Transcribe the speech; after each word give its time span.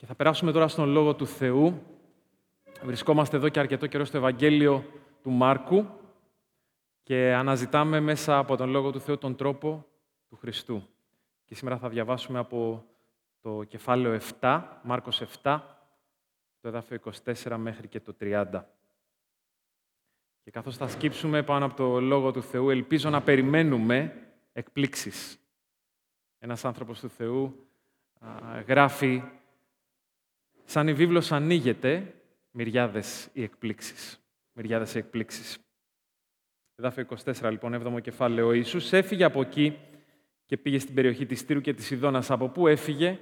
Και 0.00 0.06
θα 0.06 0.14
περάσουμε 0.14 0.52
τώρα 0.52 0.68
στον 0.68 0.88
Λόγο 0.88 1.14
του 1.14 1.26
Θεού. 1.26 1.82
Βρισκόμαστε 2.82 3.36
εδώ 3.36 3.48
και 3.48 3.58
αρκετό 3.60 3.86
καιρό 3.86 4.04
στο 4.04 4.16
Ευαγγέλιο 4.16 4.84
του 5.22 5.30
Μάρκου 5.30 5.86
και 7.02 7.34
αναζητάμε 7.34 8.00
μέσα 8.00 8.38
από 8.38 8.56
τον 8.56 8.70
Λόγο 8.70 8.90
του 8.90 9.00
Θεού 9.00 9.18
τον 9.18 9.36
τρόπο 9.36 9.86
του 10.28 10.36
Χριστού. 10.36 10.88
Και 11.44 11.54
σήμερα 11.54 11.78
θα 11.78 11.88
διαβάσουμε 11.88 12.38
από 12.38 12.84
το 13.40 13.64
κεφάλαιο 13.64 14.20
7, 14.40 14.62
Μάρκος 14.82 15.22
7, 15.42 15.60
το 16.60 16.68
εδάφιο 16.68 16.98
24 17.44 17.56
μέχρι 17.56 17.88
και 17.88 18.00
το 18.00 18.16
30. 18.20 18.44
Και 20.42 20.50
καθώς 20.50 20.76
θα 20.76 20.88
σκύψουμε 20.88 21.42
πάνω 21.42 21.64
από 21.64 21.74
το 21.74 22.00
Λόγο 22.00 22.30
του 22.30 22.42
Θεού, 22.42 22.70
ελπίζω 22.70 23.10
να 23.10 23.22
περιμένουμε 23.22 24.26
εκπλήξεις. 24.52 25.38
Ένας 26.38 26.64
άνθρωπος 26.64 27.00
του 27.00 27.08
Θεού 27.08 27.66
γράφει 28.66 29.22
Σαν 30.70 30.88
η 30.88 30.92
βίβλος 30.92 31.32
ανοίγεται, 31.32 32.14
μυριάδες 32.50 33.28
οι 33.32 33.42
εκπλήξεις. 33.42 34.20
Μυριάδες 34.52 34.94
οι 34.94 34.98
εκπλήξεις. 34.98 35.58
Εδάφιο 36.74 37.02
24, 37.02 37.50
λοιπόν, 37.50 37.74
7ο 37.74 38.00
κεφάλαιο. 38.00 38.46
Ο 38.46 38.52
Ιησούς 38.52 38.92
έφυγε 38.92 39.24
από 39.24 39.40
εκεί 39.40 39.78
και 40.46 40.56
πήγε 40.56 40.78
στην 40.78 40.94
περιοχή 40.94 41.26
της 41.26 41.44
Τύρου 41.46 41.60
και 41.60 41.74
της 41.74 41.90
Ιδώνας. 41.90 42.30
Από 42.30 42.48
πού 42.48 42.66
έφυγε, 42.66 43.18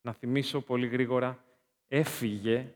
να 0.00 0.12
θυμίσω 0.12 0.60
πολύ 0.60 0.86
γρήγορα, 0.86 1.44
έφυγε 1.88 2.74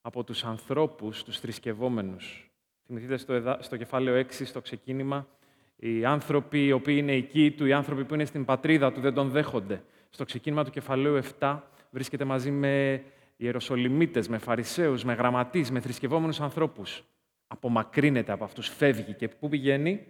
από 0.00 0.24
τους 0.24 0.44
ανθρώπους, 0.44 1.24
τους 1.24 1.40
θρησκευόμενους. 1.40 2.50
Θυμηθείτε 2.86 3.16
στο, 3.16 3.58
στο 3.60 3.76
κεφάλαιο 3.76 4.26
6, 4.26 4.44
στο 4.44 4.60
ξεκίνημα, 4.60 5.28
οι 5.76 6.04
άνθρωποι 6.04 6.66
οι 6.66 6.72
οποίοι 6.72 6.96
είναι 6.98 7.12
εκεί 7.12 7.50
του, 7.50 7.66
οι 7.66 7.72
άνθρωποι 7.72 8.04
που 8.04 8.14
είναι 8.14 8.24
στην 8.24 8.44
πατρίδα 8.44 8.92
του 8.92 9.00
δεν 9.00 9.14
τον 9.14 9.30
δέχονται. 9.30 9.82
Στο 10.10 10.24
ξεκίνημα 10.24 10.64
του 10.64 10.70
κεφαλαίου 10.70 11.20
7, 11.38 11.60
βρίσκεται 11.90 12.24
μαζί 12.24 12.50
με 12.50 13.02
Ιεροσολυμίτες, 13.36 14.28
με 14.28 14.38
Φαρισαίους, 14.38 15.04
με 15.04 15.12
γραμματείς, 15.12 15.70
με 15.70 15.80
θρησκευόμενους 15.80 16.40
ανθρώπους. 16.40 17.04
Απομακρύνεται 17.46 18.32
από 18.32 18.44
αυτούς, 18.44 18.68
φεύγει. 18.68 19.14
Και 19.14 19.28
πού 19.28 19.48
πηγαίνει; 19.48 20.06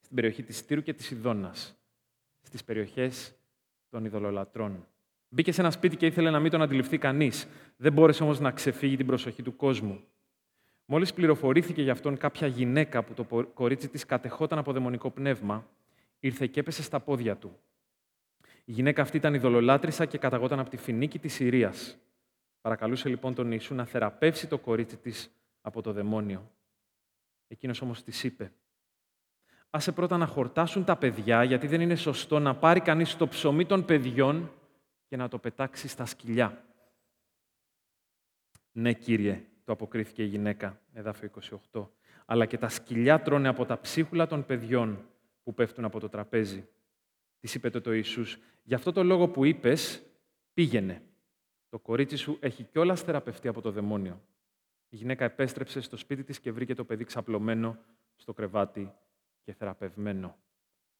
Στην 0.00 0.16
περιοχή 0.16 0.42
της 0.42 0.64
Τύρου 0.66 0.82
και 0.82 0.92
της 0.92 1.10
Ιδώνας. 1.10 1.76
Στις 2.42 2.64
περιοχές 2.64 3.34
των 3.90 4.04
ειδωλολατρών. 4.04 4.86
Μπήκε 5.28 5.52
σε 5.52 5.60
ένα 5.60 5.70
σπίτι 5.70 5.96
και 5.96 6.06
ήθελε 6.06 6.30
να 6.30 6.40
μην 6.40 6.50
τον 6.50 6.62
αντιληφθεί 6.62 6.98
κανείς. 6.98 7.48
Δεν 7.76 7.92
μπόρεσε 7.92 8.22
όμως 8.22 8.40
να 8.40 8.50
ξεφύγει 8.50 8.96
την 8.96 9.06
προσοχή 9.06 9.42
του 9.42 9.56
κόσμου. 9.56 10.04
Μόλις 10.84 11.14
πληροφορήθηκε 11.14 11.82
για 11.82 11.92
αυτόν 11.92 12.16
κάποια 12.16 12.46
γυναίκα 12.46 13.02
που 13.02 13.14
το 13.14 13.44
κορίτσι 13.54 13.88
της 13.88 14.06
κατεχόταν 14.06 14.58
από 14.58 14.72
δαιμονικό 14.72 15.10
πνεύμα, 15.10 15.66
ήρθε 16.20 16.46
και 16.46 16.60
έπεσε 16.60 16.82
στα 16.82 17.00
πόδια 17.00 17.36
του. 17.36 17.58
Η 18.68 18.72
γυναίκα 18.72 19.02
αυτή 19.02 19.16
ήταν 19.16 19.34
ειδωλολάτρησα 19.34 20.06
και 20.06 20.18
καταγόταν 20.18 20.58
από 20.58 20.70
τη 20.70 20.76
φινίκη 20.76 21.18
της 21.18 21.34
Συρίας. 21.34 21.98
Παρακαλούσε 22.60 23.08
λοιπόν 23.08 23.34
τον 23.34 23.50
Ιησού 23.50 23.74
να 23.74 23.84
θεραπεύσει 23.84 24.46
το 24.46 24.58
κορίτσι 24.58 24.96
της 24.96 25.30
από 25.60 25.82
το 25.82 25.92
δαιμόνιο. 25.92 26.50
Εκείνος 27.48 27.80
όμως 27.80 28.02
της 28.02 28.24
είπε 28.24 28.52
«Άσε 29.70 29.92
πρώτα 29.92 30.16
να 30.16 30.26
χορτάσουν 30.26 30.84
τα 30.84 30.96
παιδιά, 30.96 31.44
γιατί 31.44 31.66
δεν 31.66 31.80
είναι 31.80 31.94
σωστό 31.94 32.38
να 32.38 32.56
πάρει 32.56 32.80
κανείς 32.80 33.16
το 33.16 33.28
ψωμί 33.28 33.66
των 33.66 33.84
παιδιών 33.84 34.52
και 35.08 35.16
να 35.16 35.28
το 35.28 35.38
πετάξει 35.38 35.88
στα 35.88 36.06
σκυλιά». 36.06 36.64
«Ναι, 38.72 38.92
Κύριε», 38.92 39.44
το 39.64 39.72
αποκρίθηκε 39.72 40.22
η 40.22 40.26
γυναίκα, 40.26 40.80
εδάφιο 40.92 41.30
28, 41.72 41.88
«αλλά 42.26 42.46
και 42.46 42.58
τα 42.58 42.68
σκυλιά 42.68 43.22
τρώνε 43.22 43.48
από 43.48 43.64
τα 43.64 43.80
ψίχουλα 43.80 44.26
των 44.26 44.46
παιδιών 44.46 45.08
που 45.42 45.54
πέφτουν 45.54 45.84
από 45.84 46.00
το 46.00 46.08
τραπέζι». 46.08 46.68
Της 47.46 47.54
είπε 47.54 47.70
το 47.70 47.92
Ιησούς, 47.92 48.38
γι' 48.62 48.74
αυτό 48.74 48.92
το 48.92 49.04
λόγο 49.04 49.28
που 49.28 49.44
είπες, 49.44 50.02
πήγαινε. 50.54 51.02
Το 51.68 51.78
κορίτσι 51.78 52.16
σου 52.16 52.36
έχει 52.40 52.64
κιόλας 52.64 53.02
θεραπευτεί 53.02 53.48
από 53.48 53.60
το 53.60 53.70
δαιμόνιο. 53.70 54.20
Η 54.88 54.96
γυναίκα 54.96 55.24
επέστρεψε 55.24 55.80
στο 55.80 55.96
σπίτι 55.96 56.24
της 56.24 56.40
και 56.40 56.52
βρήκε 56.52 56.74
το 56.74 56.84
παιδί 56.84 57.04
ξαπλωμένο 57.04 57.78
στο 58.16 58.32
κρεβάτι 58.32 58.92
και 59.42 59.52
θεραπευμένο. 59.52 60.36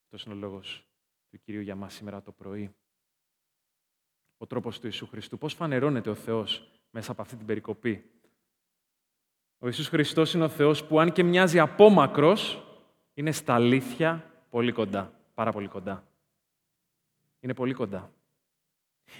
Αυτός 0.05 0.25
είναι 0.25 0.35
ο 0.35 0.39
λόγος 0.39 0.87
του 1.31 1.39
Κυρίου 1.39 1.61
για 1.61 1.75
μας 1.75 1.95
σήμερα 1.95 2.23
το 2.23 2.33
πρωί. 2.33 2.75
Ο 4.37 4.47
τρόπος 4.47 4.79
του 4.81 4.87
Ιησού 4.87 5.07
Χριστού. 5.07 5.39
Πώς 5.39 5.55
φανερώνεται 5.55 6.11
ο 6.11 6.15
Θεός 6.15 6.71
μέσα 6.91 7.13
από 7.13 7.23
αυτή 7.23 7.37
την 7.37 7.47
περικοπή; 7.47 8.11
Ο 9.59 9.67
Ιησούς 9.67 9.89
Χριστός 9.89 10.35
είναι 10.35 10.45
ο 10.45 10.49
Θεός 10.49 10.85
που 10.85 11.01
αν 11.01 11.13
και 11.13 11.23
μοιάζει 11.23 11.59
απόμακρος, 11.59 12.63
είναι 13.15 13.33
στα 13.33 13.55
αλήθεια 13.55 14.31
πολύ 14.51 14.73
κοντά, 14.73 15.21
πάρα 15.35 15.53
πολύ 15.53 15.69
κοντά. 15.69 16.05
Είναι 17.41 17.55
πολύ 17.55 17.75
κοντά. 17.75 18.13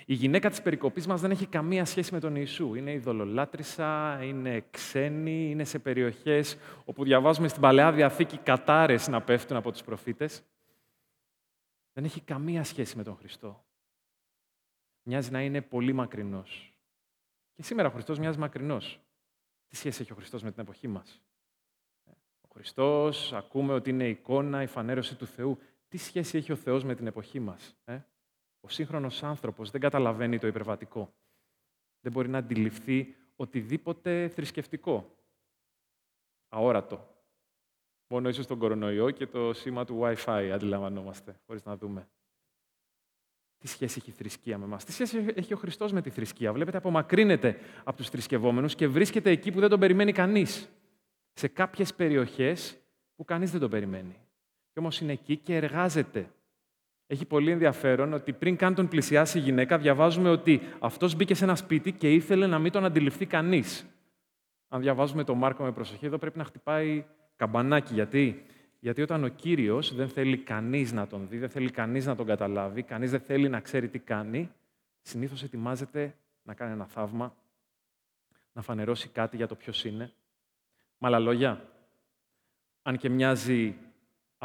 Η 0.07 0.15
γυναίκα 0.15 0.51
της 0.51 0.63
περικοπής 0.63 1.07
μας 1.07 1.21
δεν 1.21 1.31
έχει 1.31 1.47
καμία 1.47 1.85
σχέση 1.85 2.13
με 2.13 2.21
τον 2.21 2.37
Ιησού. 2.37 2.75
Είναι 2.75 2.93
ειδωλολάτρησα, 2.93 4.23
είναι 4.23 4.65
ξένη, 4.71 5.51
είναι 5.51 5.65
σε 5.65 5.79
περιοχές 5.79 6.57
όπου 6.85 7.05
διαβάζουμε 7.05 7.49
στην 7.49 7.61
Παλαιά 7.61 7.93
Διαθήκη 7.93 8.39
κατάρες 8.39 9.09
να 9.09 9.23
πέφτουν 9.23 9.57
από 9.57 9.73
τους 9.73 9.83
προφήτες. 9.83 10.43
Δεν 11.93 12.05
έχει 12.05 12.21
καμία 12.21 12.65
σχέση 12.65 12.97
με 12.97 13.03
τον 13.03 13.17
Χριστό. 13.17 13.65
Μοιάζει 15.03 15.31
να 15.31 15.43
είναι 15.43 15.61
πολύ 15.61 15.93
μακρινός. 15.93 16.77
Και 17.55 17.63
σήμερα 17.63 17.89
ο 17.89 17.91
Χριστός 17.91 18.19
μοιάζει 18.19 18.39
μακρινός. 18.39 19.01
Τι 19.69 19.77
σχέση 19.77 20.03
έχει 20.03 20.13
ο 20.13 20.15
Χριστός 20.15 20.43
με 20.43 20.53
την 20.53 20.63
εποχή 20.63 20.89
μας; 20.89 21.23
Ο 22.41 22.49
Χριστός 22.53 23.33
ακούμε 23.33 23.73
ότι 23.73 23.91
είναι 23.91 24.09
εικόνα, 24.09 24.63
η 24.63 24.67
φανέρωση 24.67 25.15
του 25.15 25.27
Θεού. 25.27 25.59
Τι 25.97 26.03
σχέση 26.03 26.37
έχει 26.37 26.53
ο 26.53 26.57
Θεός 26.57 26.85
με 26.85 26.95
την 26.95 27.07
εποχή 27.07 27.41
μας. 27.41 27.77
Ε; 27.85 27.99
Ο 28.61 28.69
σύγχρονος 28.69 29.23
άνθρωπος 29.23 29.71
δεν 29.71 29.81
καταλαβαίνει 29.81 30.39
το 30.39 30.47
υπερβατικό. 30.47 31.15
Δεν 32.01 32.13
μπορεί 32.13 32.29
να 32.29 32.39
αντιληφθεί 32.39 33.17
οτιδήποτε 33.37 34.29
θρησκευτικό. 34.29 35.17
Αόρατο. 36.49 37.09
Μόνο 38.09 38.29
ίσως 38.29 38.47
τον 38.47 38.59
κορονοϊό 38.59 39.11
και 39.11 39.27
το 39.27 39.53
σήμα 39.53 39.85
του 39.85 40.01
Wi-Fi 40.03 40.51
αντιλαμβανόμαστε, 40.55 41.41
χωρίς 41.47 41.65
να 41.65 41.77
δούμε. 41.77 42.09
Τι 43.59 43.69
σχέση 43.69 43.99
έχει 44.01 44.11
η 44.11 44.13
θρησκεία 44.13 44.59
με 44.59 44.65
εμάς; 44.65 44.85
Τι 44.85 44.93
σχέση 44.93 45.33
έχει 45.35 45.55
ο 45.55 45.57
Χριστός 45.57 45.93
με 45.93 46.03
τη 46.03 46.11
θρησκεία; 46.11 46.53
Βλέπετε, 46.53 46.77
απομακρύνεται 46.77 47.61
από 47.85 47.97
τους 47.97 48.09
θρησκευόμενους 48.09 48.75
και 48.75 48.89
βρίσκεται 48.89 49.31
εκεί 49.31 49.53
που 49.53 49.61
δεν 49.61 49.69
τον 49.69 49.81
περιμένει 49.81 50.13
κανείς. 50.13 50.69
Σε 51.33 51.49
κάποιες 51.49 51.95
περιοχές 51.95 52.79
που 53.15 53.25
κανείς 53.25 53.51
δεν 53.51 53.61
τον 53.61 53.71
περιμένει. 53.71 54.26
Και 54.77 54.83
όμως 54.83 55.01
είναι 55.01 55.13
εκεί 55.13 55.37
και 55.37 55.57
εργάζεται 55.57 56.31
έχει 57.07 57.25
πολύ 57.25 57.51
ενδιαφέρον 57.51 58.13
ότι 58.13 58.33
πριν 58.33 58.57
καν 58.57 58.75
τον 58.75 58.89
πλησιάσει 58.89 59.39
η 59.39 59.41
γυναίκα, 59.41 59.79
διαβάζουμε 59.79 60.31
ότι 60.31 60.61
αυτός 60.79 61.15
μπήκε 61.15 61.35
σε 61.35 61.45
ένα 61.45 61.57
σπίτι 61.57 61.93
και 61.93 62.15
ήθελε 62.15 62.47
να 62.47 62.59
μην 62.59 62.73
τον 62.73 62.85
αντιληφθεί 62.85 63.27
κανείς. 63.27 63.87
Αν 64.69 64.81
διαβάζουμε 64.81 65.25
τον 65.25 65.39
Μάρκο 65.39 65.65
με 65.65 65.73
προσοχή, 65.73 66.07
εδώ 66.07 66.19
πρέπει 66.19 66.39
να 66.39 66.45
χτυπάει 66.45 67.05
καμπανάκι. 67.37 67.95
Γιατί, 67.95 68.45
Γιατί 68.81 69.03
όταν 69.03 69.25
ο 69.25 69.29
Κύριος 69.29 69.95
δεν 69.95 70.09
θέλει 70.09 70.39
κανείς 70.39 70.93
να 70.93 71.07
τον 71.07 71.29
δει, 71.29 71.39
δεν 71.39 71.49
θέλει 71.49 71.71
κανείς 71.71 72.07
να 72.07 72.17
τον 72.17 72.27
καταλάβει, 72.27 72.83
κανείς 72.83 73.11
δεν 73.11 73.21
θέλει 73.21 73.49
να 73.49 73.61
ξέρει 73.61 73.89
τι 73.89 73.99
κάνει, 73.99 74.51
συνήθως 75.03 75.43
ετοιμάζεται 75.43 76.15
να 76.43 76.55
κάνει 76.55 76.73
ένα 76.73 76.87
θαύμα, 76.87 77.35
να 78.53 78.63
φανερώσει 78.63 79.09
κάτι 79.09 79.37
για 79.37 79.47
το 79.47 79.55
ποιος 79.55 79.85
είναι. 79.85 80.13
Με 80.99 81.09
άλλα 81.09 81.19
λόγια, 81.19 81.69
αν 82.83 82.97
και 82.97 83.09
μοιάζει 83.09 83.77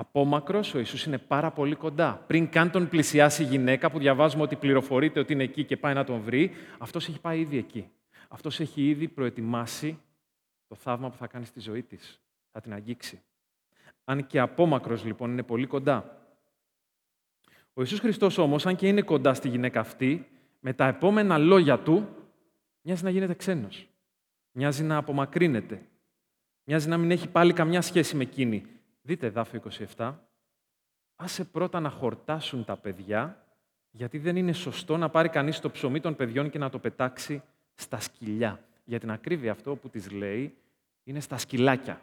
απόμακρος, 0.01 0.73
ο 0.73 0.77
Ιησούς 0.77 1.05
είναι 1.05 1.17
πάρα 1.17 1.51
πολύ 1.51 1.75
κοντά. 1.75 2.23
Πριν 2.27 2.49
καν 2.49 2.71
τον 2.71 2.89
πλησιάσει 2.89 3.43
η 3.43 3.45
γυναίκα 3.45 3.91
που 3.91 3.99
διαβάζουμε 3.99 4.43
ότι 4.43 4.55
πληροφορείται 4.55 5.19
ότι 5.19 5.33
είναι 5.33 5.43
εκεί 5.43 5.63
και 5.63 5.77
πάει 5.77 5.93
να 5.93 6.03
τον 6.03 6.21
βρει, 6.21 6.51
αυτός 6.77 7.07
έχει 7.07 7.19
πάει 7.19 7.39
ήδη 7.39 7.57
εκεί. 7.57 7.89
Αυτός 8.27 8.59
έχει 8.59 8.89
ήδη 8.89 9.07
προετοιμάσει 9.07 9.99
το 10.67 10.75
θαύμα 10.75 11.09
που 11.09 11.17
θα 11.17 11.27
κάνει 11.27 11.45
στη 11.45 11.59
ζωή 11.59 11.83
της. 11.83 12.21
Θα 12.51 12.61
την 12.61 12.73
αγγίξει. 12.73 13.21
Αν 14.03 14.27
και 14.27 14.39
απόμακρος 14.39 15.05
λοιπόν 15.05 15.31
είναι 15.31 15.43
πολύ 15.43 15.65
κοντά. 15.67 16.17
Ο 17.73 17.81
Ιησούς 17.81 17.99
Χριστός 17.99 18.37
όμως, 18.37 18.65
αν 18.65 18.75
και 18.75 18.87
είναι 18.87 19.01
κοντά 19.01 19.33
στη 19.33 19.49
γυναίκα 19.49 19.79
αυτή, 19.79 20.27
με 20.59 20.73
τα 20.73 20.87
επόμενα 20.87 21.37
λόγια 21.37 21.79
του, 21.79 22.09
μοιάζει 22.81 23.03
να 23.03 23.09
γίνεται 23.09 23.33
ξένος. 23.33 23.87
Μοιάζει 24.51 24.83
να 24.83 24.97
απομακρύνεται. 24.97 25.81
Μοιάζει 26.63 26.87
να 26.87 26.97
μην 26.97 27.11
έχει 27.11 27.27
πάλι 27.27 27.53
καμιά 27.53 27.81
σχέση 27.81 28.15
με 28.15 28.23
εκείνη. 28.23 28.65
Δείτε 29.01 29.25
εδάφιο 29.25 29.61
27. 29.97 30.13
Άσε 31.15 31.43
πρώτα 31.43 31.79
να 31.79 31.89
χορτάσουν 31.89 32.65
τα 32.65 32.77
παιδιά, 32.77 33.45
γιατί 33.91 34.17
δεν 34.17 34.35
είναι 34.35 34.53
σωστό 34.53 34.97
να 34.97 35.09
πάρει 35.09 35.29
κανείς 35.29 35.59
το 35.59 35.69
ψωμί 35.69 35.99
των 35.99 36.15
παιδιών 36.15 36.49
και 36.49 36.57
να 36.57 36.69
το 36.69 36.79
πετάξει 36.79 37.43
στα 37.75 37.99
σκυλιά. 37.99 38.63
Για 38.83 38.99
την 38.99 39.11
ακρίβεια 39.11 39.51
αυτό 39.51 39.75
που 39.75 39.89
της 39.89 40.11
λέει 40.11 40.57
είναι 41.03 41.19
στα 41.19 41.37
σκυλάκια. 41.37 42.01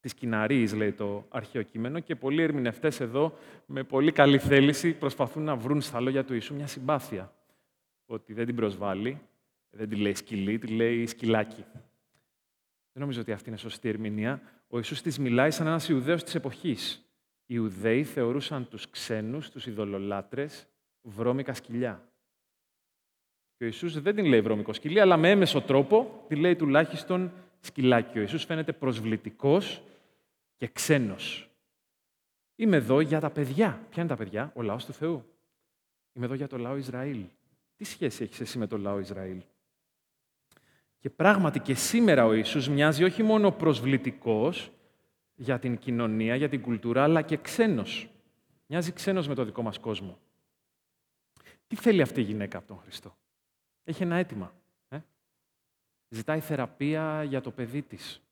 Της 0.00 0.14
κοιναρίας 0.14 0.72
λέει 0.72 0.92
το 0.92 1.26
αρχαίο 1.28 1.62
κείμενο 1.62 2.00
και 2.00 2.16
πολλοί 2.16 2.42
ερμηνευτές 2.42 3.00
εδώ 3.00 3.38
με 3.66 3.82
πολύ 3.82 4.12
καλή 4.12 4.38
θέληση 4.38 4.92
προσπαθούν 4.92 5.42
να 5.42 5.56
βρουν 5.56 5.80
στα 5.80 6.00
λόγια 6.00 6.24
του 6.24 6.32
Ιησού 6.32 6.54
μια 6.54 6.66
συμπάθεια. 6.66 7.32
Ότι 8.06 8.32
δεν 8.32 8.46
την 8.46 8.54
προσβάλλει, 8.54 9.20
δεν 9.70 9.88
τη 9.88 9.96
λέει 9.96 10.14
σκυλί, 10.14 10.58
τη 10.58 10.66
λέει 10.66 11.06
σκυλάκι. 11.06 11.64
Δεν 12.96 13.04
νομίζω 13.04 13.24
ότι 13.24 13.32
αυτή 13.32 13.48
είναι 13.48 13.58
σωστή 13.58 13.88
ερμηνεία. 13.88 14.42
Ο 14.68 14.76
Ιησούς 14.76 15.02
της 15.02 15.18
μιλάει 15.18 15.50
σαν 15.50 15.66
ένας 15.66 15.88
Ιουδαίος 15.88 16.22
της 16.24 16.34
εποχής. 16.34 16.94
Οι 17.46 17.54
Ιουδαίοι 17.54 18.04
θεωρούσαν 18.04 18.68
τους 18.68 18.90
ξένους, 18.90 19.50
τους 19.50 19.66
ειδωλολάτρες, 19.66 20.66
βρώμικα 21.02 21.54
σκυλιά. 21.54 22.12
Και 23.56 23.64
ο 23.64 23.66
Ιησούς 23.66 24.00
δεν 24.00 24.14
την 24.14 24.24
λέει 24.24 24.40
βρώμικο 24.40 24.72
σκυλί, 24.72 25.00
αλλά 25.00 25.16
με 25.16 25.30
έμεσο 25.30 25.62
τρόπο 25.62 26.24
τη 26.28 26.36
λέει 26.36 26.56
τουλάχιστον 26.56 27.32
σκυλάκι. 27.60 28.18
Ο 28.18 28.20
Ιησούς 28.20 28.44
φαίνεται 28.44 28.72
προσβλητικός 28.72 29.82
και 30.56 30.66
ξένος. 30.66 31.50
Είμαι 32.54 32.76
εδώ 32.76 33.00
για 33.00 33.20
τα 33.20 33.30
παιδιά. 33.30 33.86
Ποια 33.90 34.02
είναι 34.02 34.10
τα 34.10 34.16
παιδιά; 34.16 34.52
Ο 34.54 34.62
λαός 34.62 34.84
του 34.84 34.92
Θεού. 34.92 35.24
Είμαι 36.12 36.24
εδώ 36.24 36.34
για 36.34 36.48
το 36.48 36.58
λαό 36.58 36.76
Ισραήλ. 36.76 37.24
Τι 37.76 37.84
σχέση 37.84 38.22
έχεις 38.22 38.40
εσύ 38.40 38.58
με 38.58 38.66
το 38.66 38.78
λαό 38.78 38.98
Ισραήλ; 38.98 39.42
Και 41.06 41.12
πράγματι 41.12 41.60
και 41.60 41.74
σήμερα 41.74 42.24
ο 42.24 42.32
Ιησούς 42.32 42.68
μοιάζει 42.68 43.04
όχι 43.04 43.22
μόνο 43.22 43.50
προσβλητικός 43.50 44.70
για 45.34 45.58
την 45.58 45.78
κοινωνία, 45.78 46.36
για 46.36 46.48
την 46.48 46.60
κουλτούρα, 46.62 47.02
αλλά 47.02 47.22
και 47.22 47.36
ξένος. 47.36 48.10
Μοιάζει 48.66 48.92
ξένος 48.92 49.28
με 49.28 49.34
το 49.34 49.44
δικό 49.44 49.62
μας 49.62 49.78
κόσμο. 49.78 50.18
Τι 51.66 51.76
θέλει 51.76 52.02
αυτή 52.02 52.20
η 52.20 52.22
γυναίκα 52.22 52.58
από 52.58 52.66
τον 52.66 52.78
Χριστό; 52.78 53.16
Έχει 53.84 54.02
ένα 54.02 54.16
αίτημα. 54.16 54.52
Ε; 54.88 54.98
Ζητάει 56.08 56.40
θεραπεία 56.40 57.22
για 57.22 57.40
το 57.40 57.50
παιδί 57.50 57.82
της. 57.82 58.22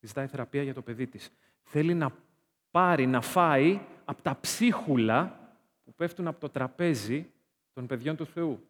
Ζητάει 0.00 0.26
θεραπεία 0.26 0.62
για 0.62 0.74
το 0.74 0.82
παιδί 0.82 1.06
της. 1.06 1.30
Θέλει 1.62 1.94
να 1.94 2.12
πάρει, 2.70 3.06
να 3.06 3.20
φάει 3.20 3.80
από 4.04 4.22
τα 4.22 4.38
ψίχουλα 4.40 5.50
που 5.84 5.94
πέφτουν 5.94 6.26
από 6.26 6.40
το 6.40 6.48
τραπέζι 6.48 7.30
των 7.72 7.86
παιδιών 7.86 8.16
του 8.16 8.26
Θεού. 8.26 8.69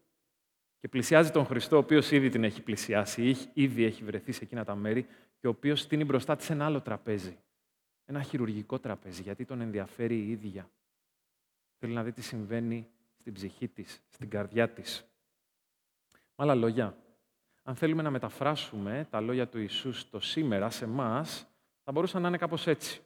Και 0.81 0.87
πλησιάζει 0.87 1.31
τον 1.31 1.45
Χριστό, 1.45 1.75
ο 1.75 1.79
οποίος 1.79 2.11
ήδη 2.11 2.29
την 2.29 2.43
έχει 2.43 2.61
πλησιάσει, 2.61 3.51
ήδη 3.53 3.83
έχει 3.83 4.03
βρεθεί 4.03 4.31
σε 4.31 4.43
εκείνα 4.43 4.63
τα 4.63 4.75
μέρη 4.75 5.07
και 5.39 5.47
ο 5.47 5.49
οποίος 5.49 5.79
στείνει 5.79 6.03
μπροστά 6.05 6.35
της 6.35 6.49
ένα 6.49 6.65
άλλο 6.65 6.81
τραπέζι. 6.81 7.37
Ένα 8.05 8.21
χειρουργικό 8.21 8.79
τραπέζι, 8.79 9.21
γιατί 9.21 9.45
τον 9.45 9.61
ενδιαφέρει 9.61 10.15
η 10.15 10.29
ίδια. 10.29 10.69
Θέλει 11.77 11.93
να 11.93 12.03
δει 12.03 12.11
τι 12.11 12.21
συμβαίνει 12.21 12.89
στην 13.19 13.33
ψυχή 13.33 13.67
της, 13.67 14.03
στην 14.09 14.29
καρδιά 14.29 14.69
της. 14.69 15.05
Με 16.11 16.19
άλλα 16.35 16.55
λόγια, 16.55 16.97
αν 17.63 17.75
θέλουμε 17.75 18.01
να 18.01 18.09
μεταφράσουμε 18.09 19.07
τα 19.09 19.21
λόγια 19.21 19.47
του 19.47 19.59
Ιησούς 19.59 20.09
το 20.09 20.19
σήμερα 20.19 20.69
σε 20.69 20.83
εμάς, 20.83 21.47
θα 21.83 21.91
μπορούσαν 21.91 22.21
να 22.21 22.27
είναι 22.27 22.37
κάπως 22.37 22.67
έτσι. 22.67 23.01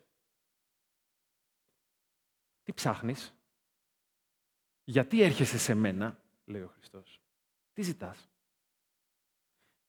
Τι 2.63 2.73
ψάχνεις; 2.73 3.33
Γιατί 4.83 5.21
έρχεσαι 5.21 5.57
σε 5.57 5.73
μένα, 5.73 6.19
λέει 6.45 6.61
ο 6.61 6.67
Χριστός; 6.67 7.19
Τι 7.75 7.81
ζητάς; 7.81 8.29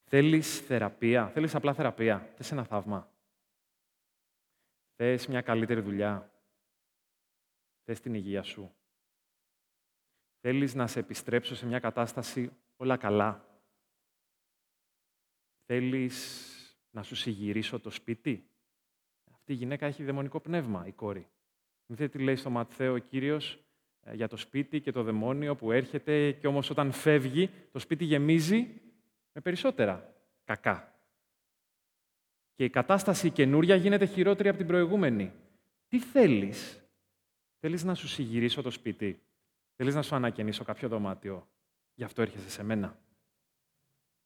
Θέλεις 0.05 0.61
θεραπεία, 0.61 1.29
θέλεις 1.31 1.55
απλά 1.55 1.75
θεραπεία, 1.75 2.33
θες 2.37 2.53
ένα 2.53 2.65
θαύμα; 2.65 3.13
Θες 4.95 5.27
μια 5.27 5.41
καλύτερη 5.41 5.81
δουλειά; 5.81 6.43
Θες 7.85 8.01
την 8.01 8.15
υγεία 8.15 8.43
σου; 8.43 8.75
Θέλεις 10.41 10.75
να 10.75 10.87
σε 10.87 10.99
επιστρέψω 10.99 11.55
σε 11.55 11.67
μια 11.67 11.79
κατάσταση 11.79 12.57
όλα 12.77 12.97
καλά; 12.97 13.61
Θέλεις 15.65 16.45
να 16.91 17.03
σου 17.03 17.15
συγυρίσω 17.15 17.81
το 17.81 17.91
σπίτι; 17.91 18.51
Αυτή 19.33 19.53
η 19.53 19.57
γυναίκα 19.57 19.87
έχει 19.87 20.05
δαιμονικό 20.05 20.41
πνεύμα, 20.41 20.87
η 20.87 20.93
κόρη. 20.93 21.29
Μην 21.87 22.11
τι 22.11 22.19
λέει 22.19 22.37
στο 22.37 22.51
Ματθαίο 22.51 22.95
ο 22.95 22.99
Κύριος 22.99 23.55
ε, 23.55 23.66
για 24.13 24.29
το 24.29 24.37
σπίτι 24.37 24.81
και 24.81 24.93
το 24.93 25.03
δαιμόνιο 25.03 25.57
που 25.57 25.73
έρχεται 25.73 26.33
και 26.33 26.47
όμως 26.47 26.71
όταν 26.71 26.93
φεύγει 26.93 27.51
το 27.73 27.79
σπίτι 27.79 28.05
γεμίζει 28.05 28.81
με 29.33 29.41
περισσότερα 29.41 30.15
κακά. 30.45 30.95
Και 32.55 32.65
η 32.65 32.71
κατάσταση 32.71 33.31
καινούρια 33.31 33.75
γίνεται 33.77 34.07
χειρότερη 34.07 34.49
από 34.49 34.59
την 34.59 34.67
προηγούμενη. 34.67 35.33
Τι 35.89 36.01
θέλεις; 36.01 36.81
Θέλεις 37.61 37.85
να 37.85 37.95
σου 37.95 38.09
συγυρίσω 38.09 38.63
το 38.63 38.71
σπίτι; 38.71 39.23
Θέλεις 39.77 39.95
να 39.95 40.03
σου 40.03 40.15
ανακαινήσω 40.15 40.65
κάποιο 40.65 40.89
δωμάτιο; 40.89 41.49
Γι' 41.95 42.05
αυτό 42.05 42.23
έρχεσαι 42.23 42.51
σε 42.51 42.63
μένα. 42.63 42.99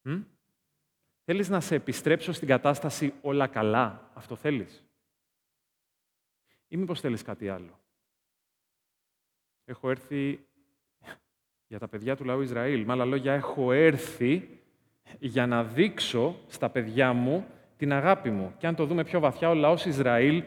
Μ; 0.02 0.20
Θέλεις 1.24 1.48
να 1.48 1.60
σε 1.60 1.74
επιστρέψω 1.74 2.32
στην 2.32 2.48
κατάσταση 2.48 3.14
όλα 3.20 3.46
καλά; 3.46 4.10
Αυτό 4.14 4.36
θέλεις; 4.36 4.84
Ή 6.68 6.76
μήπως 6.76 7.00
θέλεις 7.00 7.22
κάτι 7.22 7.48
άλλο; 7.48 7.79
Έχω 9.70 9.90
έρθει 9.90 10.46
για 11.66 11.78
τα 11.78 11.88
παιδιά 11.88 12.16
του 12.16 12.24
λαού 12.24 12.40
Ισραήλ. 12.40 12.84
Με 12.84 12.92
άλλα 12.92 13.04
λόγια, 13.04 13.32
έχω 13.32 13.72
έρθει 13.72 14.58
για 15.18 15.46
να 15.46 15.64
δείξω 15.64 16.40
στα 16.46 16.70
παιδιά 16.70 17.12
μου 17.12 17.46
την 17.76 17.92
αγάπη 17.92 18.30
μου. 18.30 18.54
Και 18.58 18.66
αν 18.66 18.74
το 18.74 18.86
δούμε 18.86 19.04
πιο 19.04 19.20
βαθιά, 19.20 19.50
ο 19.50 19.54
λαός 19.54 19.84
Ισραήλ, 19.84 20.44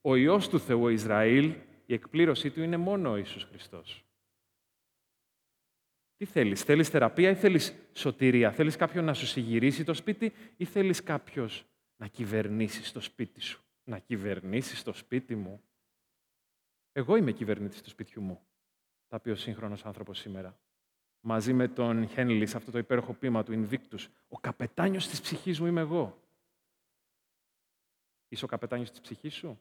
ο 0.00 0.14
Υιός 0.14 0.48
του 0.48 0.60
Θεού 0.60 0.88
Ισραήλ, 0.88 1.54
η 1.86 1.94
εκπλήρωσή 1.94 2.50
του 2.50 2.62
είναι 2.62 2.76
μόνο 2.76 3.10
ο 3.10 3.16
Ιησούς 3.16 3.44
Χριστός. 3.44 4.04
Τι 6.16 6.24
θέλεις, 6.24 6.62
θέλεις 6.62 6.88
θεραπεία 6.88 7.30
ή 7.30 7.34
θέλεις 7.34 7.74
σωτηρία, 7.92 8.52
θέλεις 8.52 8.76
κάποιον 8.76 9.04
να 9.04 9.14
σου 9.14 9.26
συγυρίσει 9.26 9.84
το 9.84 9.94
σπίτι 9.94 10.32
ή 10.56 10.64
θέλεις 10.64 11.02
κάποιος 11.02 11.64
να 11.96 12.06
κυβερνήσει 12.06 12.92
το 12.92 13.00
σπίτι 13.00 13.40
σου; 13.40 13.62
Να 13.84 13.98
κυβερνήσει 13.98 14.84
το 14.84 14.92
σπίτι 14.92 15.34
μου. 15.34 15.62
Εγώ 16.92 17.16
είμαι 17.16 17.32
κυβερνήτης 17.32 17.82
του 17.82 17.90
σπιτιού 17.90 18.22
μου, 18.22 18.40
θα 19.10 19.20
πει 19.20 19.30
ο 19.30 19.36
σύγχρονος 19.36 19.84
άνθρωπος 19.84 20.18
σήμερα. 20.18 20.58
Μαζί 21.20 21.52
με 21.52 21.68
τον 21.68 22.08
Χένλι, 22.08 22.46
σε 22.46 22.56
αυτό 22.56 22.70
το 22.70 22.78
υπέροχο 22.78 23.12
πείμα 23.12 23.42
του 23.42 23.52
Ινδίκτους, 23.52 24.08
ο 24.28 24.38
καπετάνιος 24.38 25.08
της 25.08 25.20
ψυχής 25.20 25.60
μου 25.60 25.66
είμαι 25.66 25.80
εγώ. 25.80 26.22
Είσαι 28.28 28.44
ο 28.44 28.48
καπετάνιος 28.48 28.90
της 28.90 29.00
ψυχής 29.00 29.34
σου; 29.34 29.60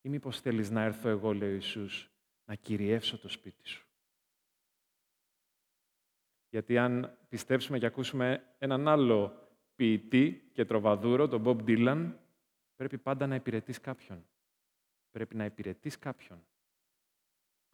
Ή 0.00 0.08
μήπως 0.08 0.40
θέλεις 0.40 0.70
να 0.70 0.82
έρθω 0.82 1.08
εγώ, 1.08 1.34
λέει 1.34 1.50
ο 1.50 1.52
Ιησούς, 1.52 2.10
να 2.44 2.54
κυριεύσω 2.54 3.18
το 3.18 3.28
σπίτι 3.28 3.68
σου; 3.68 3.86
Γιατί 6.48 6.78
αν 6.78 7.18
πιστέψουμε 7.28 7.78
και 7.78 7.86
ακούσουμε 7.86 8.54
έναν 8.58 8.88
άλλο 8.88 9.48
ποιητή 9.74 10.50
και 10.52 10.64
τροβαδούρο, 10.64 11.28
τον 11.28 11.42
Bob 11.46 11.64
Dylan, 11.66 12.12
πρέπει 12.76 12.98
πάντα 12.98 13.26
να 13.26 13.34
υπηρετείς 13.34 13.80
κάποιον. 13.80 14.26
Πρέπει 15.10 15.36
να 15.36 15.44
υπηρετείς 15.44 15.98
κάποιον. 15.98 16.46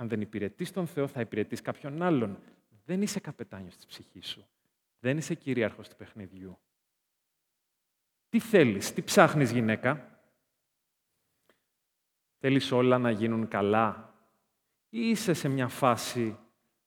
Αν 0.02 0.08
δεν 0.08 0.20
υπηρετείς 0.20 0.72
τον 0.72 0.87
Θεό, 0.87 1.06
θα 1.06 1.20
υπηρετείς 1.20 1.60
κάποιον 1.60 2.02
άλλον. 2.02 2.38
Δεν 2.84 3.02
είσαι 3.02 3.20
καπετάνιος 3.20 3.76
της 3.76 3.87
ψυχής 3.87 4.28
σου. 4.28 4.46
Δεν 5.00 5.19
είσαι 5.19 5.34
κυρίαρχος 5.34 5.88
του 5.88 5.96
παιχνιδιού. 5.96 6.58
Τι 8.28 8.38
θέλεις, 8.38 8.93
τι 8.93 9.02
ψάχνεις 9.02 9.52
γυναίκα; 9.52 10.20
Θέλεις 12.38 12.72
όλα 12.72 12.99
να 12.99 13.10
γίνουν 13.10 13.49
καλά; 13.49 14.14
Ή 14.88 15.08
είσαι 15.08 15.32
σε 15.32 15.49
μια 15.49 15.69
φάση 15.69 16.38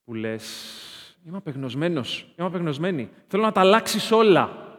που 0.04 0.14
λες 0.14 1.18
Είμαι 1.26 1.38
απεγνωσμένος, 1.38 2.34
είμαι 2.38 2.48
απεγνωσμένη. 2.48 3.10
Θέλω 3.28 3.44
να 3.44 3.52
τα 3.52 3.60
αλλάξεις 3.60 4.12
όλα. 4.12 4.76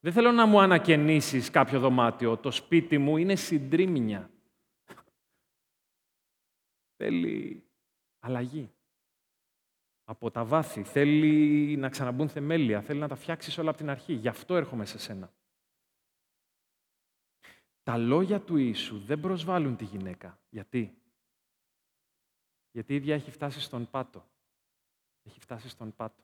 Δεν 0.00 0.12
θέλω 0.12 0.32
να 0.32 0.46
μου 0.46 0.60
ανακαινήσεις 0.60 1.50
κάποιο 1.50 1.80
δωμάτιο. 1.80 2.36
Το 2.36 2.50
σπίτι 2.50 2.98
μου 2.98 3.16
είναι 3.16 3.36
συντρίμμια. 3.36 4.30
Θέλει 6.96 7.66
αλλαγή. 8.22 8.72
Από 10.04 10.30
τα 10.30 10.44
βάθη. 10.44 10.82
Θέλει 10.82 11.76
να 11.76 11.88
ξαναμπούν 11.88 12.28
θεμέλια. 12.28 12.82
Θέλει 12.82 13.00
να 13.00 13.08
τα 13.08 13.14
φτιάξεις 13.14 13.58
όλα 13.58 13.68
από 13.68 13.78
την 13.78 13.90
αρχή. 13.90 14.12
Γι' 14.12 14.28
αυτό 14.28 14.56
έρχομαι 14.56 14.84
σε 14.84 14.98
σένα. 14.98 15.32
Τα 17.82 17.96
λόγια 17.96 18.40
του 18.40 18.56
Ιησού 18.56 18.98
δεν 18.98 19.20
προσβάλλουν 19.20 19.76
τη 19.76 19.84
γυναίκα. 19.84 20.38
Γιατί; 20.48 20.98
Γιατί 22.70 22.92
η 22.92 22.96
ίδια 22.96 23.14
έχει 23.14 23.30
φτάσει 23.30 23.60
στον 23.60 23.90
πάτο. 23.90 24.24
Έχει 25.22 25.40
φτάσει 25.40 25.68
στον 25.68 25.94
πάτο. 25.96 26.22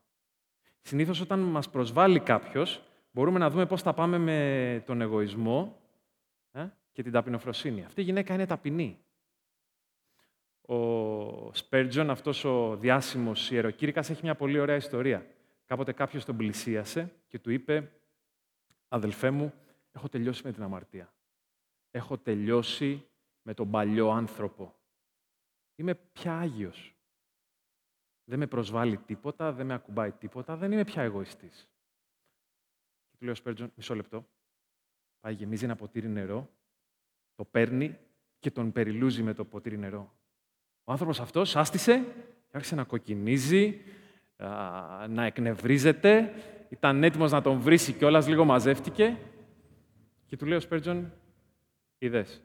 Συνήθως 0.81 1.21
όταν 1.21 1.41
μας 1.41 1.71
προσβάλλει 1.71 2.21
κάποιος, 2.21 2.83
μπορούμε 3.11 3.39
να 3.39 3.51
δούμε 3.51 3.67
πώς 3.67 3.83
θα 3.83 3.95
πάμε 3.95 4.19
με 4.19 4.83
τον 4.87 5.01
εγωισμό 5.01 5.81
ε, 6.53 6.69
και 6.93 7.03
την 7.03 7.13
ταπεινοφροσύνη. 7.13 7.85
Αυτή 7.85 8.01
η 8.01 8.05
γυναίκα 8.05 8.35
είναι 8.35 8.47
ταπεινή. 8.47 8.99
Ο 10.71 11.55
Σπέρτζον, 11.55 12.11
αυτός 12.11 12.45
ο 12.45 12.77
διάσημος 12.77 13.51
ιεροκήρυκας, 13.51 14.11
έχει 14.11 14.21
μια 14.23 14.35
πολύ 14.35 14.59
ωραία 14.59 14.77
ιστορία. 14.77 15.27
Κάποτε 15.65 15.93
κάποιος 15.93 16.25
τον 16.25 16.37
πλησίασε 16.37 17.13
και 17.29 17.39
του 17.39 17.51
είπε 17.51 17.93
«Αδελφέ 18.89 19.31
μου, 19.31 19.53
έχω 19.93 20.09
τελειώσει 20.09 20.43
με 20.45 20.53
την 20.53 20.63
αμαρτία. 20.63 21.13
Έχω 21.91 22.19
τελειώσει 22.19 23.07
με 23.43 23.55
τον 23.55 23.71
παλιό 23.71 24.11
άνθρωπο. 24.11 24.75
Είμαι 25.75 25.95
πια 25.95 26.39
Άγιος. 26.39 26.95
Δεν 28.25 28.39
με 28.39 28.47
προσβάλλει 28.47 28.97
τίποτα, 28.97 29.53
δεν 29.53 29.67
με 29.67 29.75
ακουμπάει 29.75 30.13
τίποτα, 30.13 30.57
δεν 30.57 30.73
είμαι 30.73 30.85
πια 30.85 31.03
εγωιστής. 31.03 31.69
Και 33.09 33.17
του 33.17 33.25
λέει 33.25 33.33
ο 33.33 33.37
Σπέρτζον, 33.37 33.73
μισό 33.75 33.95
λεπτό. 33.95 34.29
Πάει, 35.21 35.35
γεμίζει 35.35 35.65
ένα 35.65 35.77
ποτήρι 35.77 36.09
νερό, 36.09 36.51
το 37.35 37.45
παίρνει 37.45 37.99
και 38.39 38.51
τον 38.51 38.73
περιλούζει 38.73 39.23
με 39.23 39.35
το 39.35 39.45
ποτήρι 39.45 39.79
νερό. 39.79 40.17
Ο 40.89 40.93
άνθρωπος 40.93 41.21
αυτός 41.21 41.57
άστησε 41.57 42.05
και 42.47 42.57
άρχισε 42.57 42.75
να 42.75 42.85
κοκκινίζει, 42.85 43.81
να 45.09 45.25
εκνευρίζεται, 45.25 46.35
ήταν 46.69 47.05
έτοιμος 47.05 47.31
να 47.31 47.43
τον 47.43 47.61
βρήσει 47.61 47.93
κιόλας, 47.93 48.29
λίγο 48.29 48.45
μαζεύτηκε 48.45 49.19
και 50.27 50.37
του 50.37 50.47
λέει 50.47 50.57
ο 50.57 50.61
Σπέρτζον, 50.61 51.13
είδες, 51.99 52.43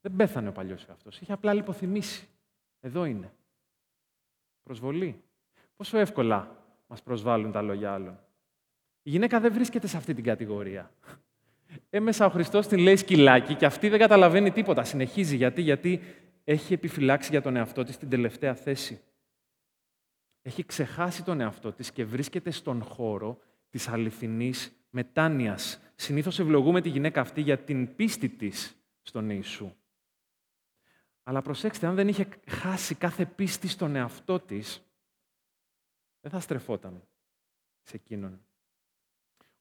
δεν 0.00 0.16
πέθανε 0.16 0.48
ο 0.48 0.52
παλιός 0.52 0.86
αυτός, 0.88 1.20
είχε 1.20 1.32
απλά 1.32 1.52
λιποθυμήσει. 1.52 2.28
Εδώ 2.80 3.04
είναι. 3.04 3.32
Προσβολή. 4.62 5.22
Πόσο 5.76 5.98
εύκολα 5.98 6.64
μας 6.86 7.02
προσβάλλουν 7.02 7.52
τα 7.52 7.62
λόγια 7.62 7.92
άλλων. 7.92 8.18
Η 9.02 9.10
γυναίκα 9.10 9.40
δεν 9.40 9.52
βρίσκεται 9.52 9.86
σε 9.86 9.96
αυτή 9.96 10.14
την 10.14 10.24
κατηγορία. 10.24 10.90
Έμεσα 11.90 12.26
ο 12.26 12.30
Χριστός 12.30 12.66
την 12.66 12.78
λέει 12.78 12.96
σκυλάκι 12.96 13.54
και 13.54 13.66
αυτή 13.66 13.88
δεν 13.88 13.98
καταλαβαίνει 13.98 14.50
τίποτα. 14.50 14.84
Συνεχίζει 14.84 15.36
γιατί, 15.36 15.62
γιατί 15.62 16.00
έχει 16.44 16.72
επιφυλάξει 16.74 17.30
για 17.30 17.42
τον 17.42 17.56
εαυτό 17.56 17.84
της 17.84 17.96
την 17.96 18.08
τελευταία 18.08 18.54
θέση. 18.54 19.02
Έχει 20.42 20.66
ξεχάσει 20.66 21.24
τον 21.24 21.40
εαυτό 21.40 21.72
της 21.72 21.92
και 21.92 22.04
βρίσκεται 22.04 22.50
στον 22.50 22.82
χώρο 22.82 23.38
της 23.70 23.88
αληθινής 23.88 24.72
μετάνοιας. 24.90 25.80
Συνήθως 25.94 26.38
ευλογούμε 26.38 26.80
τη 26.80 26.88
γυναίκα 26.88 27.20
αυτή 27.20 27.40
για 27.40 27.58
την 27.58 27.96
πίστη 27.96 28.28
της 28.28 28.76
στον 29.02 29.30
Ιησού. 29.30 29.72
Αλλά 31.22 31.42
προσέξτε, 31.42 31.86
αν 31.86 31.94
δεν 31.94 32.08
είχε 32.08 32.28
χάσει 32.48 32.94
κάθε 32.94 33.26
πίστη 33.26 33.68
στον 33.68 33.96
εαυτό 33.96 34.40
της, 34.40 34.82
δεν 36.20 36.30
θα 36.30 36.40
στρεφόταν 36.40 37.08
σε 37.82 37.96
εκείνον. 37.96 38.40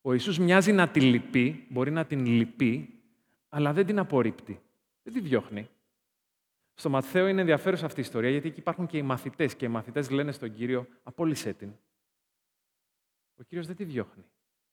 Ο 0.01 0.13
Ιησούς 0.13 0.39
μοιάζει 0.39 0.71
να 0.71 0.89
τη 0.89 1.01
λυπεί, 1.01 1.67
μπορεί 1.69 1.91
να 1.91 2.05
την 2.05 2.25
λυπεί, 2.25 3.01
αλλά 3.49 3.73
δεν 3.73 3.85
την 3.85 3.99
απορρίπτει. 3.99 4.61
Δεν 5.03 5.13
τη 5.13 5.19
διώχνει. 5.19 5.69
Στο 6.81 6.89
Ματθαίο 6.89 7.27
είναι 7.27 7.39
ενδιαφέρουσα 7.39 7.85
αυτή 7.85 7.99
η 7.99 8.03
ιστορία, 8.03 8.29
γιατί 8.29 8.47
εκεί 8.47 8.59
υπάρχουν 8.59 8.87
και 8.87 8.97
οι 8.97 9.01
μαθητές. 9.01 9.55
Και 9.55 9.65
οι 9.65 9.67
μαθητές 9.67 10.09
λένε 10.09 10.31
στον 10.31 10.53
κύριο: 10.53 10.87
Απόλυσέ 11.03 11.53
την. 11.53 11.73
Ο 13.35 13.43
κύριος 13.43 13.67
δεν 13.67 13.75
τη 13.75 13.83
διώχνει. 13.83 14.23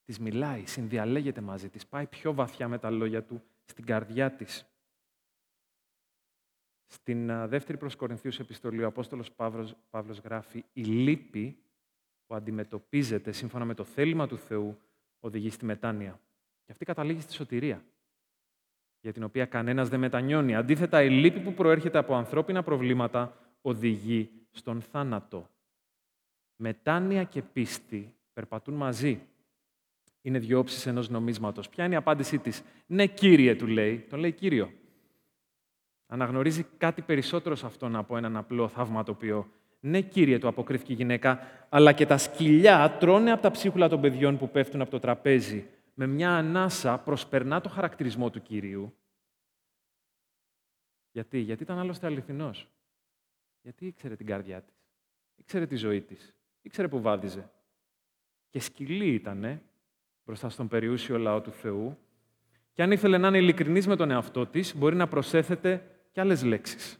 Της 0.04 0.18
μιλάει, 0.18 0.66
συνδιαλέγεται 0.66 1.40
μαζί 1.40 1.68
της, 1.68 1.86
πάει 1.86 2.06
πιο 2.06 2.34
βαθιά 2.34 2.68
με 2.68 2.78
τα 2.78 2.90
λόγια 2.90 3.24
του 3.24 3.42
στην 3.64 3.84
καρδιά 3.84 4.32
της. 4.32 4.66
Στην 6.86 7.48
δεύτερη 7.48 7.78
προς 7.78 7.96
Κορινθίους 7.96 8.38
επιστολή, 8.38 8.82
ο 8.82 8.86
Απόστολος 8.86 9.32
Παύλος, 9.32 9.74
Παύλος 9.90 10.18
γράφει 10.18 10.64
«Η 10.72 10.82
λύπη 10.82 11.62
που 12.26 12.34
αντιμετωπίζεται 12.34 13.32
σύμφωνα 13.32 13.64
με 13.64 13.74
το 13.74 13.84
θέλημα 13.84 14.26
του 14.26 14.38
Θεού 14.38 14.78
οδηγεί 15.20 15.50
στη 15.50 15.64
μετάνοια». 15.64 16.20
Και 16.64 16.72
αυτή 16.72 16.84
καταλήγει 16.84 17.20
στη 17.20 17.32
σωτηρία 17.32 17.84
για 19.00 19.12
την 19.12 19.22
οποία 19.22 19.44
κανένας 19.44 19.88
δεν 19.88 20.00
μετανιώνει. 20.00 20.54
Αντίθετα, 20.54 21.02
η 21.02 21.10
λύπη 21.10 21.40
που 21.40 21.54
προέρχεται 21.54 21.98
από 21.98 22.14
ανθρώπινα 22.14 22.62
προβλήματα 22.62 23.36
οδηγεί 23.60 24.30
στον 24.50 24.80
θάνατο. 24.80 25.48
Μετάνοια 26.56 27.24
και 27.24 27.42
πίστη 27.42 28.14
περπατούν 28.32 28.74
μαζί. 28.74 29.20
Είναι 30.22 30.38
δύο 30.38 30.58
όψεις 30.58 30.86
ενός 30.86 31.08
νομίσματος. 31.08 31.68
Ποια 31.68 31.84
είναι 31.84 31.94
η 31.94 31.96
απάντησή 31.96 32.38
της; 32.38 32.62
Ναι, 32.86 33.06
Κύριε, 33.06 33.54
του 33.54 33.66
λέει. 33.66 33.98
Τον 33.98 34.18
λέει 34.18 34.32
Κύριο. 34.32 34.72
Αναγνωρίζει 36.06 36.66
κάτι 36.78 37.02
περισσότερο 37.02 37.54
σε 37.54 37.66
αυτόν 37.66 37.96
από 37.96 38.16
έναν 38.16 38.36
απλό 38.36 38.68
θαυματοποιό. 38.68 39.48
Ναι, 39.80 40.00
Κύριε, 40.00 40.38
του 40.38 40.48
αποκρίθηκε 40.48 40.92
η 40.92 40.94
γυναίκα, 40.94 41.40
αλλά 41.68 41.92
και 41.92 42.06
τα 42.06 42.18
σκυλιά 42.18 42.96
τρώνε 43.00 43.32
από 43.32 43.42
τα 43.42 43.50
ψίχουλα 43.50 43.88
των 43.88 44.00
παιδιών 44.00 44.38
που 44.38 44.50
πέφτουν 44.50 44.80
από 44.80 44.90
το 44.90 44.98
τραπέζι 44.98 45.66
με 46.00 46.06
μια 46.06 46.36
ανάσα 46.36 46.98
προσπερνά 46.98 47.60
το 47.60 47.68
χαρακτηρισμό 47.68 48.30
του 48.30 48.42
Κυρίου. 48.42 48.96
Γιατί, 51.10 51.38
γιατί 51.38 51.62
ήταν 51.62 51.78
άλλωστε 51.78 52.06
αληθινός. 52.06 52.68
Γιατί 53.62 53.86
ήξερε 53.86 54.16
την 54.16 54.26
καρδιά 54.26 54.62
της. 54.62 54.74
Ήξερε 55.36 55.66
τη 55.66 55.76
ζωή 55.76 56.00
της. 56.00 56.34
Ήξερε 56.62 56.88
που 56.88 57.00
βάδιζε. 57.00 57.50
Και 58.48 58.60
σκυλή 58.60 59.14
ήτανε 59.14 59.62
μπροστά 60.24 60.48
στον 60.48 60.68
περιούσιο 60.68 61.18
λαό 61.18 61.40
του 61.40 61.52
Θεού. 61.52 61.98
Και 62.72 62.82
αν 62.82 62.92
ήθελε 62.92 63.18
να 63.18 63.28
είναι 63.28 63.38
ειλικρινής 63.38 63.86
με 63.86 63.96
τον 63.96 64.10
εαυτό 64.10 64.46
της, 64.46 64.76
μπορεί 64.76 64.96
να 64.96 65.08
προσέθετε 65.08 65.96
και 66.12 66.20
άλλες 66.20 66.42
λέξεις 66.42 66.98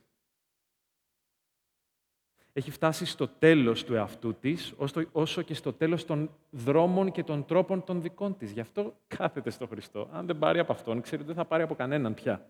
έχει 2.59 2.71
φτάσει 2.71 3.05
στο 3.05 3.29
τέλος 3.29 3.85
του 3.85 3.95
εαυτού 3.95 4.35
της, 4.35 4.75
όσο 5.13 5.43
και 5.43 5.55
στο 5.55 5.73
τέλος 5.73 6.05
των 6.05 6.31
δρόμων 6.51 7.11
και 7.13 7.25
των 7.25 7.45
τρόπων 7.45 7.85
των 7.85 8.03
δικών 8.03 8.37
της. 8.37 8.53
Γι' 8.53 8.61
αυτό 8.61 8.97
κάθεται 9.07 9.51
στο 9.51 9.67
Χριστό. 9.67 10.09
Αν 10.13 10.27
δεν 10.27 10.39
πάρει 10.39 10.59
από 10.59 10.73
Αυτόν, 10.73 11.01
ξέρει 11.01 11.23
ότι 11.23 11.33
δεν 11.33 11.43
θα 11.43 11.49
πάρει 11.49 11.63
από 11.63 11.75
κανέναν 11.75 12.15
πια. 12.15 12.47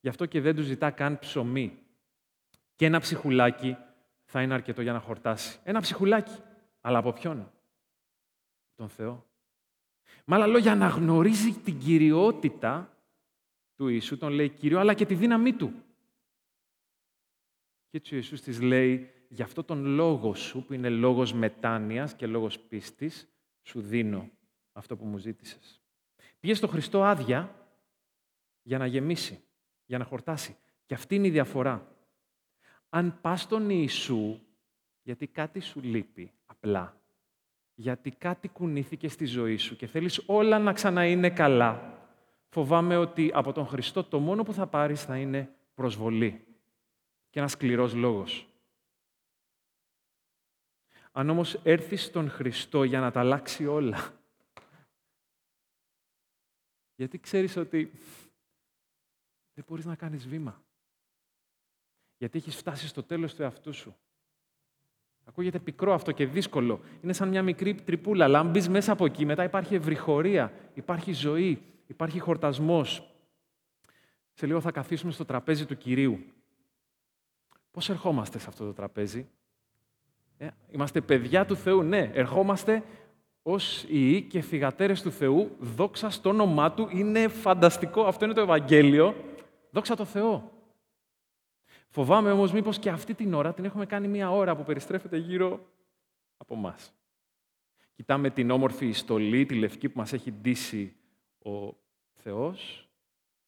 Γι' 0.00 0.08
αυτό 0.08 0.26
και 0.26 0.40
δεν 0.40 0.54
του 0.56 0.62
ζητά 0.62 0.90
καν 0.90 1.18
ψωμί. 1.18 1.78
Και 2.76 2.86
ένα 2.86 3.00
ψυχουλάκι 3.00 3.76
θα 4.24 4.42
είναι 4.42 4.54
αρκετό 4.54 4.82
για 4.82 4.92
να 4.92 5.00
χορτάσει. 5.00 5.58
Ένα 5.64 5.80
ψυχουλάκι. 5.80 6.36
Αλλά 6.80 6.98
από 6.98 7.12
ποιον; 7.12 7.50
Τον 8.74 8.88
Θεό. 8.88 9.26
Με 10.24 10.34
άλλα 10.34 10.46
λόγια, 10.46 10.72
αναγνωρίζει 10.72 11.52
την 11.52 11.78
κυριότητα 11.78 12.96
του 13.76 13.88
Ιησού, 13.88 14.18
τον 14.18 14.32
λέει 14.32 14.48
Κύριο, 14.48 14.78
αλλά 14.78 14.94
και 14.94 15.06
τη 15.06 15.14
δύναμή 15.14 15.52
Του. 15.52 15.72
Και 17.90 17.96
έτσι 17.96 18.14
ο 18.14 18.16
Ιησούς 18.16 18.40
της 18.40 18.60
λέει, 18.60 19.10
για 19.28 19.44
αυτό 19.44 19.64
τον 19.64 19.84
λόγο 19.84 20.34
σου, 20.34 20.64
που 20.64 20.72
είναι 20.72 20.88
λόγος 20.88 21.32
μετάνοιας 21.32 22.14
και 22.14 22.26
λόγος 22.26 22.58
πίστης, 22.58 23.28
σου 23.62 23.80
δίνω 23.80 24.30
αυτό 24.72 24.96
που 24.96 25.04
μου 25.04 25.18
ζήτησες. 25.18 25.80
Πήγε 26.40 26.54
στο 26.54 26.66
Χριστό 26.66 27.04
άδεια 27.04 27.66
για 28.62 28.78
να 28.78 28.86
γεμίσει, 28.86 29.40
για 29.86 29.98
να 29.98 30.04
χορτάσει. 30.04 30.56
Και 30.86 30.94
αυτή 30.94 31.14
είναι 31.14 31.26
η 31.26 31.30
διαφορά. 31.30 31.96
Αν 32.88 33.20
πας 33.20 33.40
στον 33.40 33.70
Ιησού, 33.70 34.40
γιατί 35.02 35.26
κάτι 35.26 35.60
σου 35.60 35.80
λείπει 35.80 36.32
απλά, 36.46 37.00
γιατί 37.74 38.10
κάτι 38.10 38.48
κουνήθηκε 38.48 39.08
στη 39.08 39.24
ζωή 39.24 39.56
σου 39.56 39.76
και 39.76 39.86
θέλεις 39.86 40.22
όλα 40.26 40.58
να 40.58 40.72
ξαναείναι 40.72 41.30
καλά, 41.30 41.98
φοβάμαι 42.48 42.96
ότι 42.96 43.30
από 43.34 43.52
τον 43.52 43.66
Χριστό 43.66 44.04
το 44.04 44.18
μόνο 44.18 44.42
που 44.42 44.52
θα 44.52 44.66
πάρεις 44.66 45.02
θα 45.02 45.16
είναι 45.16 45.54
προσβολή 45.74 46.47
και 47.30 47.38
ένας 47.38 47.52
σκληρός 47.52 47.94
λόγος. 47.94 48.48
Αν 51.12 51.30
όμως 51.30 51.54
έρθεις 51.54 52.04
στον 52.04 52.30
Χριστό 52.30 52.84
για 52.84 53.00
να 53.00 53.10
τα 53.10 53.20
αλλάξει 53.20 53.66
όλα, 53.66 54.20
γιατί 56.94 57.18
ξέρεις 57.18 57.56
ότι 57.56 57.92
δεν 59.54 59.64
μπορείς 59.68 59.84
να 59.84 59.96
κάνεις 59.96 60.28
βήμα. 60.28 60.62
Γιατί 62.16 62.38
έχεις 62.38 62.56
φτάσει 62.56 62.88
στο 62.88 63.02
τέλος 63.02 63.34
του 63.34 63.42
εαυτού 63.42 63.72
σου. 63.72 63.96
Ακούγεται 65.24 65.58
πικρό 65.58 65.92
αυτό 65.92 66.12
και 66.12 66.26
δύσκολο. 66.26 66.80
Είναι 67.02 67.12
σαν 67.12 67.28
μια 67.28 67.42
μικρή 67.42 67.74
τρυπούλα, 67.74 68.24
αλλά 68.24 68.38
αν 68.38 68.50
μπεις 68.50 68.68
μέσα 68.68 68.92
από 68.92 69.04
εκεί, 69.04 69.24
μετά 69.24 69.44
υπάρχει 69.44 69.74
ευρυχωρία, 69.74 70.70
υπάρχει 70.74 71.12
ζωή, 71.12 71.62
υπάρχει 71.86 72.18
χορτασμός. 72.18 73.14
Σε 74.32 74.46
λίγο 74.46 74.60
θα 74.60 74.70
καθίσουμε 74.70 75.12
στο 75.12 75.24
τραπέζι 75.24 75.66
του 75.66 75.76
Κυρίου. 75.76 76.24
Πώς 77.70 77.88
ερχόμαστε 77.90 78.38
σε 78.38 78.46
αυτό 78.48 78.64
το 78.64 78.72
τραπέζι; 78.72 79.28
Ε, 80.36 80.48
είμαστε 80.70 81.00
παιδιά 81.00 81.44
του 81.44 81.56
Θεού, 81.56 81.82
ναι. 81.82 82.10
Ερχόμαστε 82.14 82.82
ως 83.42 83.84
ιοί 83.88 84.22
και 84.22 84.40
φυγατέρες 84.40 85.02
του 85.02 85.10
Θεού. 85.10 85.56
Δόξα 85.58 86.10
στο 86.10 86.28
όνομά 86.28 86.72
Του. 86.72 86.88
Είναι 86.92 87.28
φανταστικό. 87.28 88.02
Αυτό 88.02 88.24
είναι 88.24 88.34
το 88.34 88.40
Ευαγγέλιο. 88.40 89.14
Δόξα 89.70 89.96
το 89.96 90.04
Θεό. 90.04 90.52
Φοβάμαι 91.88 92.30
όμως 92.30 92.52
μήπως 92.52 92.78
και 92.78 92.90
αυτή 92.90 93.14
την 93.14 93.34
ώρα 93.34 93.54
την 93.54 93.64
έχουμε 93.64 93.86
κάνει 93.86 94.08
μία 94.08 94.30
ώρα 94.30 94.56
που 94.56 94.62
περιστρέφεται 94.62 95.16
γύρω 95.16 95.66
από 96.36 96.54
εμά. 96.54 96.76
Κοιτάμε 97.94 98.30
την 98.30 98.50
όμορφη 98.50 98.92
στολή, 98.92 99.46
τη 99.46 99.54
λευκή 99.54 99.88
που 99.88 99.98
μας 99.98 100.12
έχει 100.12 100.32
ντύσει 100.32 100.96
ο 101.38 101.74
Θεός. 102.14 102.88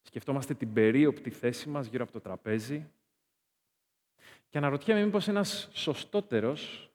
Σκεφτόμαστε 0.03 0.55
την 0.55 0.73
περίοπτη 0.73 1.31
θέση 1.31 1.69
μας 1.69 1.87
γύρω 1.87 2.03
από 2.03 2.13
το 2.13 2.21
τραπέζι. 2.21 2.91
Και 4.51 4.59
αναρωτιέμαι 4.59 5.05
μήπως 5.05 5.29
ένας 5.29 5.69
σωστότερος 5.73 6.91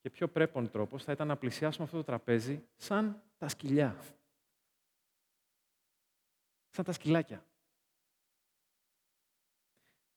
και 0.00 0.10
πιο 0.10 0.28
πρέπον 0.28 0.70
τρόπος 0.70 1.04
θα 1.04 1.12
ήταν 1.12 1.26
να 1.26 1.36
πλησιάσουμε 1.36 1.84
αυτό 1.84 1.96
το 1.96 2.04
τραπέζι 2.04 2.64
σαν 2.76 3.22
τα 3.38 3.48
σκυλιά. 3.48 3.96
Σαν 6.70 6.84
τα 6.84 6.92
σκυλάκια. 6.92 7.44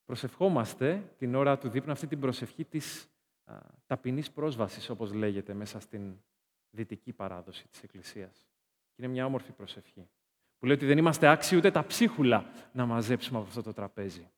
Προσευχόμαστε 0.06 1.14
την 1.18 1.36
ώρα 1.36 1.58
του 1.58 1.70
δείπνου 1.70 1.92
αυτή 1.92 2.08
την 2.08 2.20
προσευχή 2.20 2.66
της 2.66 3.10
α, 3.44 3.60
ταπεινής 3.86 4.32
πρόσβασης, 4.32 4.90
όπως 4.90 5.14
λέγεται, 5.14 5.54
μέσα 5.54 5.80
στην 5.80 6.18
δυτική 6.70 7.14
παράδοση 7.14 7.68
της 7.68 7.84
Εκκλησίας. 7.84 8.38
Και 8.96 9.04
είναι 9.04 9.08
μια 9.08 9.26
όμορφη 9.26 9.52
προσευχή. 9.52 10.10
Που 10.60 10.66
λέει 10.66 10.76
ότι 10.76 10.86
δεν 10.86 10.98
είμαστε 10.98 11.28
άξιοι 11.28 11.58
ούτε 11.58 11.72
τα 11.72 11.86
ψίχουλα 11.86 12.52
να 12.74 12.86
μαζέψουμε 12.86 13.38
από 13.38 13.48
αυτό 13.48 13.62
το 13.62 13.74
τραπέζι. 13.74 14.30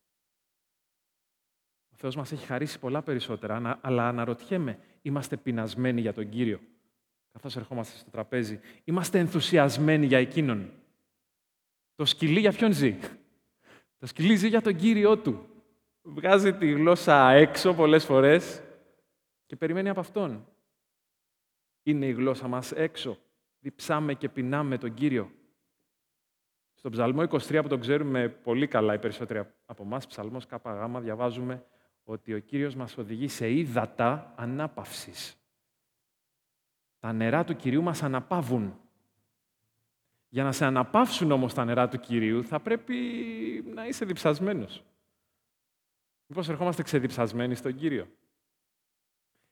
Ο 1.96 1.98
Θεός 1.98 2.16
μας 2.16 2.32
έχει 2.32 2.46
χαρίσει 2.46 2.80
πολλά 2.80 3.02
περισσότερα, 3.02 3.80
αλλά 3.82 4.08
αναρωτιέμαι, 4.08 4.80
είμαστε 5.02 5.38
πεινασμένοι 5.38 6.02
για 6.02 6.14
τον 6.14 6.30
Κύριο, 6.30 6.60
καθώς 7.32 7.56
ερχόμαστε 7.56 7.98
στο 7.98 8.10
τραπέζι. 8.10 8.60
Είμαστε 8.84 9.20
ενθουσιασμένοι 9.20 10.06
για 10.06 10.18
Εκείνον. 10.18 10.72
Το 11.96 12.06
σκυλί 12.06 12.40
για 12.40 12.52
ποιον 12.52 12.74
ζει; 12.74 12.98
Το 13.98 14.06
σκυλί 14.06 14.36
ζει 14.36 14.48
για 14.48 14.62
τον 14.62 14.76
Κύριό 14.76 15.18
του. 15.18 15.46
Βγάζει 16.02 16.54
τη 16.54 16.72
γλώσσα 16.72 17.32
έξω 17.32 17.74
πολλές 17.74 18.06
φορές 18.06 18.62
και 19.46 19.56
περιμένει 19.56 19.90
από 19.90 20.00
Αυτόν. 20.00 20.48
Είναι 21.84 22.06
η 22.06 22.12
γλώσσα 22.12 22.48
μας 22.48 22.72
έξω. 22.72 23.18
Διψάμε 23.60 24.14
και 24.14 24.30
πεινάμε 24.30 24.78
τον 24.78 24.94
Κύριο. 24.94 25.32
Στον 26.74 26.92
Ψαλμό 26.92 27.24
23 27.30 27.60
που 27.62 27.68
τον 27.68 27.80
ξέρουμε 27.80 28.30
πολύ 28.30 28.68
καλά 28.68 28.94
οι 28.94 29.00
περισσότεροι 29.00 29.44
από 29.66 29.84
εμάς, 29.84 30.08
Ψαλμός 30.08 30.46
ΚΓ, 30.46 30.56
διαβάζουμε 31.00 31.66
ότι 32.06 32.34
ο 32.34 32.40
Κύριος 32.40 32.76
μας 32.76 32.98
οδηγεί 32.98 33.28
σε 33.28 33.52
ύδατα 33.52 34.34
ανάπαυσης. 34.36 35.38
Τα 37.00 37.14
νερά 37.14 37.44
του 37.44 37.56
Κυρίου 37.56 37.84
μας 37.84 38.04
αναπαύουν. 38.04 38.80
Για 40.30 40.44
να 40.44 40.52
σε 40.52 40.66
αναπαύσουν 40.66 41.32
όμως 41.32 41.54
τα 41.54 41.66
νερά 41.66 41.88
του 41.88 42.00
Κυρίου, 42.00 42.44
θα 42.44 42.60
πρέπει 42.60 42.96
να 43.74 43.88
είσαι 43.88 44.06
διψασμένος. 44.06 44.84
Μήπως 46.26 46.50
ερχόμαστε 46.50 46.84
ξεδιψασμένοι 46.84 47.56
στον 47.56 47.76
Κύριο; 47.76 48.08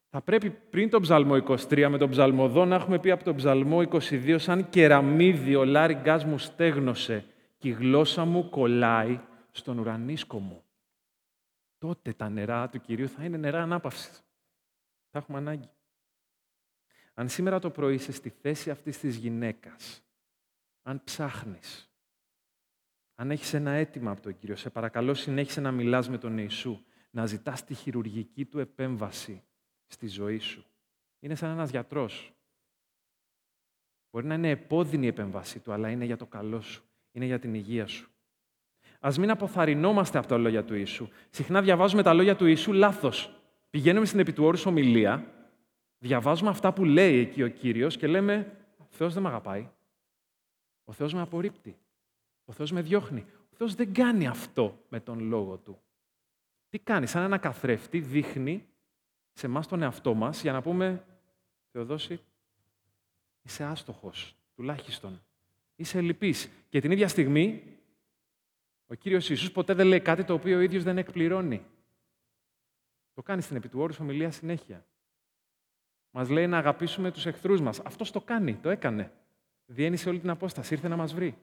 Θα 0.10 0.22
πρέπει 0.22 0.50
πριν 0.50 0.90
τον 0.90 1.02
ψαλμό 1.02 1.36
23 1.36 1.88
με 1.90 1.98
τον 1.98 2.10
ψαλμοδό 2.10 2.66
να 2.66 2.76
έχουμε 2.76 3.00
πει 3.00 3.12
από 3.12 3.24
τον 3.24 3.36
ψαλμό 3.36 3.82
22 3.90 4.36
σαν 4.40 4.70
κεραμίδι 4.70 5.56
ο 5.56 5.66
λάριγκάς 5.66 6.26
μου 6.26 6.38
στέγνωσε 6.38 7.26
και 7.58 7.68
η 7.68 7.72
γλώσσα 7.72 8.26
μου 8.26 8.50
κολλάει 8.50 9.20
στον 9.52 9.78
ουρανίσκο 9.78 10.40
μου. 10.40 10.63
Τότε 11.84 12.14
τα 12.14 12.30
νερά 12.30 12.70
του 12.70 12.82
Κυρίου 12.82 13.10
θα 13.10 13.24
είναι 13.24 13.38
νερά 13.38 13.62
ανάπαυσης. 13.62 14.24
Θα 15.10 15.20
έχουμε 15.20 15.38
ανάγκη. 15.38 15.70
Αν 17.14 17.30
σήμερα 17.30 17.60
το 17.60 17.70
πρωί 17.70 17.94
είσαι 17.94 18.12
στη 18.12 18.30
θέση 18.30 18.70
αυτής 18.70 18.98
της 19.00 19.16
γυναίκας, 19.16 20.04
αν 20.82 21.04
ψάχνεις, 21.04 21.92
αν 23.16 23.32
έχεις 23.32 23.54
ένα 23.54 23.72
αίτημα 23.72 24.12
από 24.12 24.22
τον 24.22 24.38
Κύριο, 24.38 24.56
σε 24.56 24.70
παρακαλώ 24.70 25.14
συνέχισε 25.14 25.62
να 25.62 25.72
μιλάς 25.72 26.10
με 26.10 26.18
τον 26.18 26.38
Ιησού, 26.38 26.84
να 27.12 27.26
ζητάς 27.26 27.64
τη 27.64 27.74
χειρουργική 27.74 28.46
του 28.46 28.60
επέμβαση 28.60 29.44
στη 29.88 30.08
ζωή 30.08 30.40
σου. 30.40 30.66
Είναι 31.20 31.36
σαν 31.36 31.50
ένας 31.50 31.70
γιατρός. 31.70 32.34
Μπορεί 34.10 34.26
να 34.26 34.34
είναι 34.34 34.50
επώδυνη 34.50 35.06
η 35.06 35.10
επέμβασή 35.10 35.60
του, 35.60 35.72
αλλά 35.72 35.90
είναι 35.90 36.06
για 36.06 36.18
το 36.18 36.26
καλό 36.26 36.62
σου. 36.62 36.84
Είναι 37.12 37.26
για 37.26 37.40
την 37.40 37.54
υγεία 37.54 37.88
σου. 37.88 38.13
Α 39.06 39.12
μην 39.20 39.30
αποθαρρυνόμαστε 39.30 40.18
από 40.18 40.28
τα 40.28 40.38
λόγια 40.38 40.64
του 40.64 40.76
Ιησού. 40.76 41.08
Συχνά 41.30 41.62
διαβάζουμε 41.62 42.04
τα 42.04 42.14
λόγια 42.14 42.36
του 42.36 42.46
Ιησού 42.46 42.74
λάθος. 42.74 43.36
Πηγαίνουμε 43.70 44.06
στην 44.06 44.20
επί 44.20 44.34
ομιλία, 44.66 45.26
διαβάζουμε 45.98 46.50
αυτά 46.50 46.74
που 46.74 46.86
λέει 46.86 47.20
εκεί 47.20 47.44
ο 47.44 47.48
κύριος 47.48 47.98
και 47.98 48.08
λέμε: 48.08 48.58
Ο 48.78 48.86
Θεός 48.90 49.14
δεν 49.14 49.24
με 49.24 49.30
αγαπάει. 49.30 49.70
Ο 50.86 50.92
Θεός 50.92 51.14
με 51.14 51.22
απορρίπτει. 51.22 51.78
Ο 52.46 52.52
Θεός 52.52 52.72
με 52.72 52.82
διώχνει. 52.82 53.26
Ο 53.52 53.56
Θεός 53.56 53.76
δεν 53.76 53.94
κάνει 53.94 54.28
αυτό 54.28 54.78
με 54.90 55.00
τον 55.00 55.20
λόγο 55.20 55.58
του. 55.58 55.82
Τι 56.70 56.80
κάνει, 56.80 57.08
σαν 57.08 57.24
ένα 57.24 57.38
καθρέφτη 57.38 58.00
δείχνει 58.00 58.66
σε 59.34 59.46
εμάς 59.46 59.68
τον 59.68 59.82
εαυτό 59.82 60.14
μας 60.14 60.42
για 60.42 60.52
να 60.52 60.62
πούμε: 60.62 61.06
Θεοδόση, 61.72 62.20
είσαι 63.42 63.64
άστοχος, 63.64 64.36
τουλάχιστον. 64.56 65.22
Είσαι 65.76 66.02
λυπής. 66.02 66.50
Και 66.70 66.82
την 66.82 66.92
ίδια 66.92 67.08
στιγμή 67.08 67.64
ο 68.94 68.96
Κύριος 68.96 69.30
Ιησούς 69.30 69.52
ποτέ 69.52 69.74
δεν 69.74 69.88
λέει 69.88 70.00
κάτι 70.00 70.24
το 70.24 70.34
οποίο 70.34 70.58
ο 70.58 70.62
ίδιος 70.62 70.84
δεν 70.84 70.98
εκπληρώνει. 70.98 71.66
Το 73.14 73.22
κάνει 73.22 73.42
στην 73.42 73.56
επί 73.56 73.68
του 73.70 73.90
ομιλία 74.00 74.32
συνέχεια. 74.32 74.86
Μας 76.12 76.30
λέει 76.30 76.48
να 76.48 76.58
αγαπήσουμε 76.58 77.12
τους 77.12 77.26
εχθρούς 77.26 77.62
μας. 77.62 77.80
Αυτός 77.80 78.12
το 78.12 78.22
κάνει, 78.22 78.56
το 78.56 78.70
έκανε. 78.70 79.12
Διένυσε 79.66 80.10
όλη 80.10 80.20
την 80.20 80.30
απόσταση, 80.30 80.74
ήρθε 80.74 80.88
να 80.88 80.96
μας 80.96 81.14
βρει. 81.14 81.38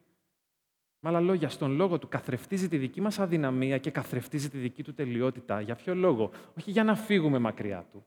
Με 1.00 1.09
άλλα 1.09 1.21
λόγια, 1.21 1.49
στον 1.49 1.73
λόγο 1.73 1.99
του 1.99 2.09
καθρεφτίζει 2.09 2.69
τη 2.69 2.78
δική 2.78 3.00
μας 3.00 3.19
αδυναμία 3.19 3.78
και 3.78 3.90
καθρεφτίζει 3.90 4.50
τη 4.50 4.59
δική 4.59 4.83
του 4.83 4.95
τελειότητα. 4.95 5.61
Για 5.61 5.75
ποιο 5.75 5.95
λόγο; 5.95 6.30
Όχι 6.57 6.71
για 6.71 6.85
να 6.85 6.95
φύγουμε 6.95 7.38
μακριά 7.38 7.87
του, 7.92 8.07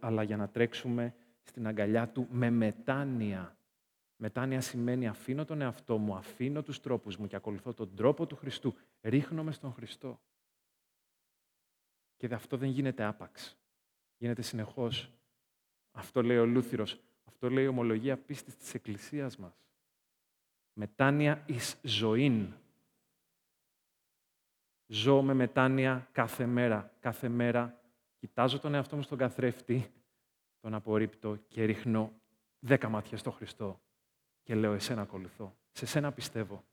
αλλά 0.00 0.22
για 0.22 0.36
να 0.36 0.48
τρέξουμε 0.48 1.14
στην 1.42 1.66
αγκαλιά 1.66 2.08
του 2.08 2.26
με 2.30 2.50
μετάνοια. 2.50 3.56
Μετάνοια 4.16 4.60
σημαίνει 4.60 5.08
αφήνω 5.08 5.44
τον 5.44 5.60
εαυτό 5.60 5.98
μου, 5.98 6.14
αφήνω 6.14 6.62
τους 6.62 6.80
τρόπους 6.80 7.16
μου 7.16 7.26
και 7.26 7.36
ακολουθώ 7.36 7.74
τον 7.74 7.94
τρόπο 7.96 8.26
του 8.26 8.36
Χριστού. 8.36 8.74
Ρίχνομαι 9.00 9.52
στον 9.52 9.72
Χριστό. 9.72 10.20
Και 12.16 12.34
αυτό 12.34 12.56
δεν 12.56 12.68
γίνεται 12.68 13.04
άπαξ. 13.04 13.56
Γίνεται 14.16 14.42
συνεχώς. 14.42 15.10
Αυτό 15.90 16.22
λέει 16.22 16.36
ο 16.36 16.46
Λούθυρος. 16.46 17.00
Αυτό 17.24 17.50
λέει 17.50 17.64
η 17.64 17.68
ομολογία 17.68 18.18
πίστης 18.18 18.56
της 18.56 18.74
Εκκλησίας 18.74 19.36
μας. 19.36 19.64
Μετάνοια 20.72 21.44
εις 21.46 21.80
ζωήν. 21.82 22.52
Ζω 24.86 25.22
με 25.22 25.34
μετάνοια 25.34 26.08
κάθε 26.12 26.46
μέρα. 26.46 26.96
Κάθε 27.00 27.28
μέρα 27.28 27.80
κοιτάζω 28.16 28.58
τον 28.58 28.74
εαυτό 28.74 28.96
μου 28.96 29.02
στον 29.02 29.18
καθρέφτη, 29.18 29.92
τον 30.60 30.74
απορρίπτω 30.74 31.36
και 31.36 31.64
ρίχνω 31.64 32.12
δέκα 32.58 32.88
μάτια 32.88 33.16
στο 33.16 33.30
Χριστό 33.30 33.80
και 34.46 34.54
λέω 34.54 34.72
εσένα 34.72 35.02
ακολουθώ. 35.02 35.56
Σε 35.72 35.86
σένα 35.86 36.12
πιστεύω. 36.12 36.64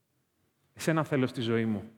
Εσένα 0.73 1.03
θέλω 1.03 1.27
στη 1.27 1.41
ζωή 1.41 1.65
μου. 1.65 1.91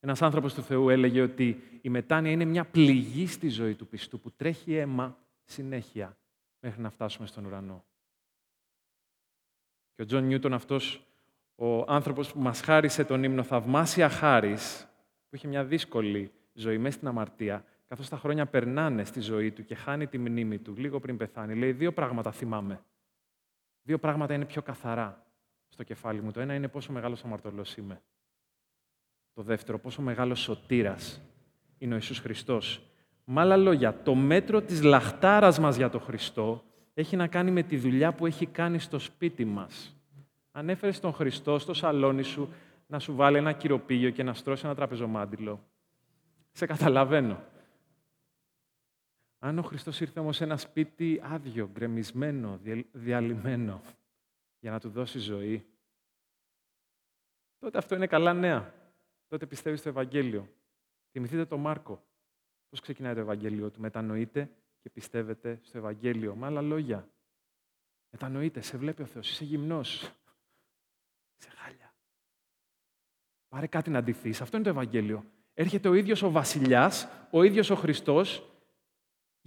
Ένας 0.00 0.22
άνθρωπος 0.22 0.54
του 0.54 0.62
Θεού 0.62 0.88
έλεγε 0.88 1.20
ότι 1.20 1.62
η 1.80 1.88
μετάνοια 1.88 2.30
είναι 2.30 2.44
μια 2.44 2.64
πληγή 2.64 3.26
στη 3.26 3.48
ζωή 3.48 3.74
του 3.74 3.86
πιστού 3.86 4.20
που 4.20 4.30
τρέχει 4.30 4.74
αίμα 4.74 5.18
συνέχεια 5.44 6.16
μέχρι 6.60 6.80
να 6.82 6.90
φτάσουμε 6.90 7.26
στον 7.26 7.44
ουρανό. 7.44 7.84
Και 9.94 10.02
ο 10.02 10.04
Τζον 10.04 10.24
Νιούτον 10.24 10.52
αυτός 10.52 11.06
ο 11.54 11.92
άνθρωπος 11.92 12.32
που 12.32 12.40
μας 12.40 12.60
χάρισε 12.60 13.04
τον 13.04 13.22
ύμνο 13.22 13.42
«Θαυμάσια 13.42 14.08
χάρις», 14.08 14.88
που 15.28 15.36
είχε 15.36 15.48
μια 15.48 15.64
δύσκολη 15.64 16.32
ζωή 16.52 16.78
μέσα 16.78 16.96
στην 16.96 17.08
αμαρτία, 17.08 17.64
καθώς 17.88 18.08
τα 18.08 18.16
χρόνια 18.16 18.46
περνάνε 18.46 19.04
στη 19.04 19.20
ζωή 19.20 19.50
του 19.50 19.64
και 19.64 19.74
χάνει 19.74 20.06
τη 20.06 20.18
μνήμη 20.18 20.58
του 20.58 20.74
λίγο 20.76 21.00
πριν 21.00 21.16
πεθάνει, 21.16 21.54
λέει 21.54 21.72
δύο 21.72 21.92
πράγματα 21.92 22.32
θυμάμαι. 22.32 22.80
Δύο 23.82 23.98
πράγματα 23.98 24.34
είναι 24.34 24.44
πιο 24.44 24.62
καθαρά 24.62 25.26
στο 25.68 25.82
κεφάλι 25.82 26.22
μου. 26.22 26.30
Το 26.30 26.40
ένα 26.40 26.54
είναι 26.54 26.68
πόσο 26.68 26.92
μεγάλος 26.92 27.24
αμαρτωλός 27.24 27.76
είμαι. 27.76 28.02
Το 29.34 29.42
δεύτερο, 29.42 29.78
πόσο 29.78 30.02
μεγάλος 30.02 30.40
σωτήρας 30.40 31.20
είναι 31.78 31.92
ο 31.92 31.96
Ιησούς 31.96 32.18
Χριστός. 32.18 32.82
Με 33.24 33.40
άλλα 33.40 33.56
λόγια, 33.56 34.02
το 34.02 34.14
μέτρο 34.14 34.62
της 34.62 34.82
λαχτάρας 34.82 35.58
μας 35.58 35.76
για 35.76 35.90
τον 35.90 36.00
Χριστό 36.00 36.64
έχει 36.94 37.16
να 37.16 37.26
κάνει 37.26 37.50
με 37.50 37.62
τη 37.62 37.76
δουλειά 37.76 38.12
που 38.12 38.26
έχει 38.26 38.46
κάνει 38.46 38.78
στο 38.78 38.98
σπίτι 38.98 39.44
μας. 39.44 39.96
Αν 40.50 40.68
έφερες 40.68 41.00
τον 41.00 41.12
Χριστό 41.12 41.58
στο 41.58 41.74
σαλόνι 41.74 42.22
σου 42.22 42.52
να 42.86 42.98
σου 42.98 43.14
βάλει 43.14 43.36
ένα 43.36 43.52
κυροπήγιο 43.52 44.10
και 44.10 44.22
να 44.22 44.34
στρώσει 44.34 44.66
ένα 44.66 44.74
τραπεζομάντιλο, 44.74 45.60
σε 46.52 46.66
καταλαβαίνω. 46.66 47.42
Αν 49.38 49.58
ο 49.58 49.62
Χριστός 49.62 50.00
ήρθε 50.00 50.20
όμως 50.20 50.36
σε 50.36 50.44
ένα 50.44 50.56
σπίτι 50.56 51.20
άδειο, 51.22 51.68
γκρεμισμένο, 51.72 52.60
διαλυμένο, 52.92 53.82
για 54.58 54.70
να 54.70 54.80
του 54.80 54.90
δώσει 54.90 55.18
ζωή, 55.18 55.66
τότε 57.58 57.78
αυτό 57.78 57.94
είναι 57.94 58.06
καλά 58.06 58.32
νέα. 58.32 58.74
Τότε 59.28 59.46
πιστεύει 59.46 59.76
στο 59.76 59.88
Ευαγγέλιο. 59.88 60.48
Θυμηθείτε 61.10 61.44
τον 61.44 61.60
Μάρκο. 61.60 62.04
Πώς 62.68 62.80
ξεκινάει 62.80 63.14
το 63.14 63.20
Ευαγγέλιο 63.20 63.70
του. 63.70 63.80
Μετανοείτε 63.80 64.50
και 64.82 64.90
πιστεύετε 64.90 65.60
στο 65.62 65.78
Ευαγγέλιο. 65.78 66.34
Με 66.34 66.46
άλλα 66.46 66.60
λόγια. 66.60 67.08
Μετανοείτε, 68.10 68.60
σε 68.60 68.76
βλέπει 68.76 69.02
ο 69.02 69.06
Θεός, 69.06 69.30
είσαι 69.30 69.44
γυμνός. 69.44 70.12
Είσαι 71.38 71.50
χάλια. 71.50 71.94
Πάρε 73.48 73.66
κάτι 73.66 73.90
να 73.90 73.98
αντιθείς. 73.98 74.40
Αυτό 74.40 74.56
είναι 74.56 74.64
το 74.64 74.70
Ευαγγέλιο. 74.70 75.24
Έρχεται 75.54 75.88
ο 75.88 75.94
ίδιος 75.94 76.22
ο 76.22 76.30
βασιλιάς, 76.30 77.08
ο 77.30 77.42
ίδιος 77.42 77.70
ο 77.70 77.74
Χριστός 77.74 78.52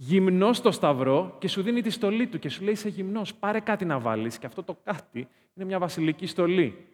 γυμνό 0.04 0.52
στο 0.52 0.70
σταυρό 0.70 1.36
και 1.38 1.48
σου 1.48 1.62
δίνει 1.62 1.82
τη 1.82 1.90
στολή 1.90 2.26
του 2.26 2.38
και 2.38 2.48
σου 2.48 2.62
λέει 2.62 2.72
είσαι 2.72 2.88
γυμνός, 2.88 3.34
πάρε 3.34 3.60
κάτι 3.60 3.84
να 3.84 3.98
βάλεις 3.98 4.38
και 4.38 4.46
αυτό 4.46 4.62
το 4.62 4.76
κάτι 4.84 5.28
είναι 5.54 5.64
μια 5.64 5.78
βασιλική 5.78 6.26
στολή. 6.26 6.86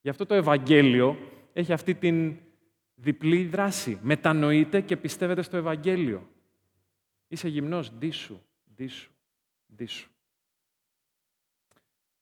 Γι' 0.00 0.08
αυτό 0.08 0.26
το 0.26 0.34
Ευαγγέλιο 0.34 1.16
έχει 1.52 1.72
αυτή 1.72 1.94
την 1.94 2.36
διπλή 2.94 3.44
δράση. 3.44 3.98
Μετανοείτε 4.02 4.80
και 4.80 4.96
πιστεύετε 4.96 5.42
στο 5.42 5.56
Ευαγγέλιο. 5.56 6.28
Είσαι 7.28 7.48
γυμνός, 7.48 7.92
ντύσου, 7.92 8.40
ντύσου, 8.74 9.10
ντύσου. 9.74 10.10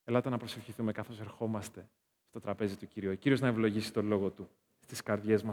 Ελάτε 0.05 0.29
να 0.29 0.39
προσευχηθούμε 0.39 0.93
καθώς 0.93 1.21
ερχόμαστε 1.21 1.89
στο 2.29 2.41
τραπέζι 2.41 2.77
του 2.77 2.89
Κύριου. 2.89 3.11
Ο 3.11 3.15
Κύριος 3.15 3.41
να 3.41 3.49
ευλογήσει 3.49 3.93
το 3.93 4.03
λόγο 4.03 4.31
Του 4.31 4.49
στις 4.81 5.03
καρδιές 5.03 5.43
μας. 5.43 5.53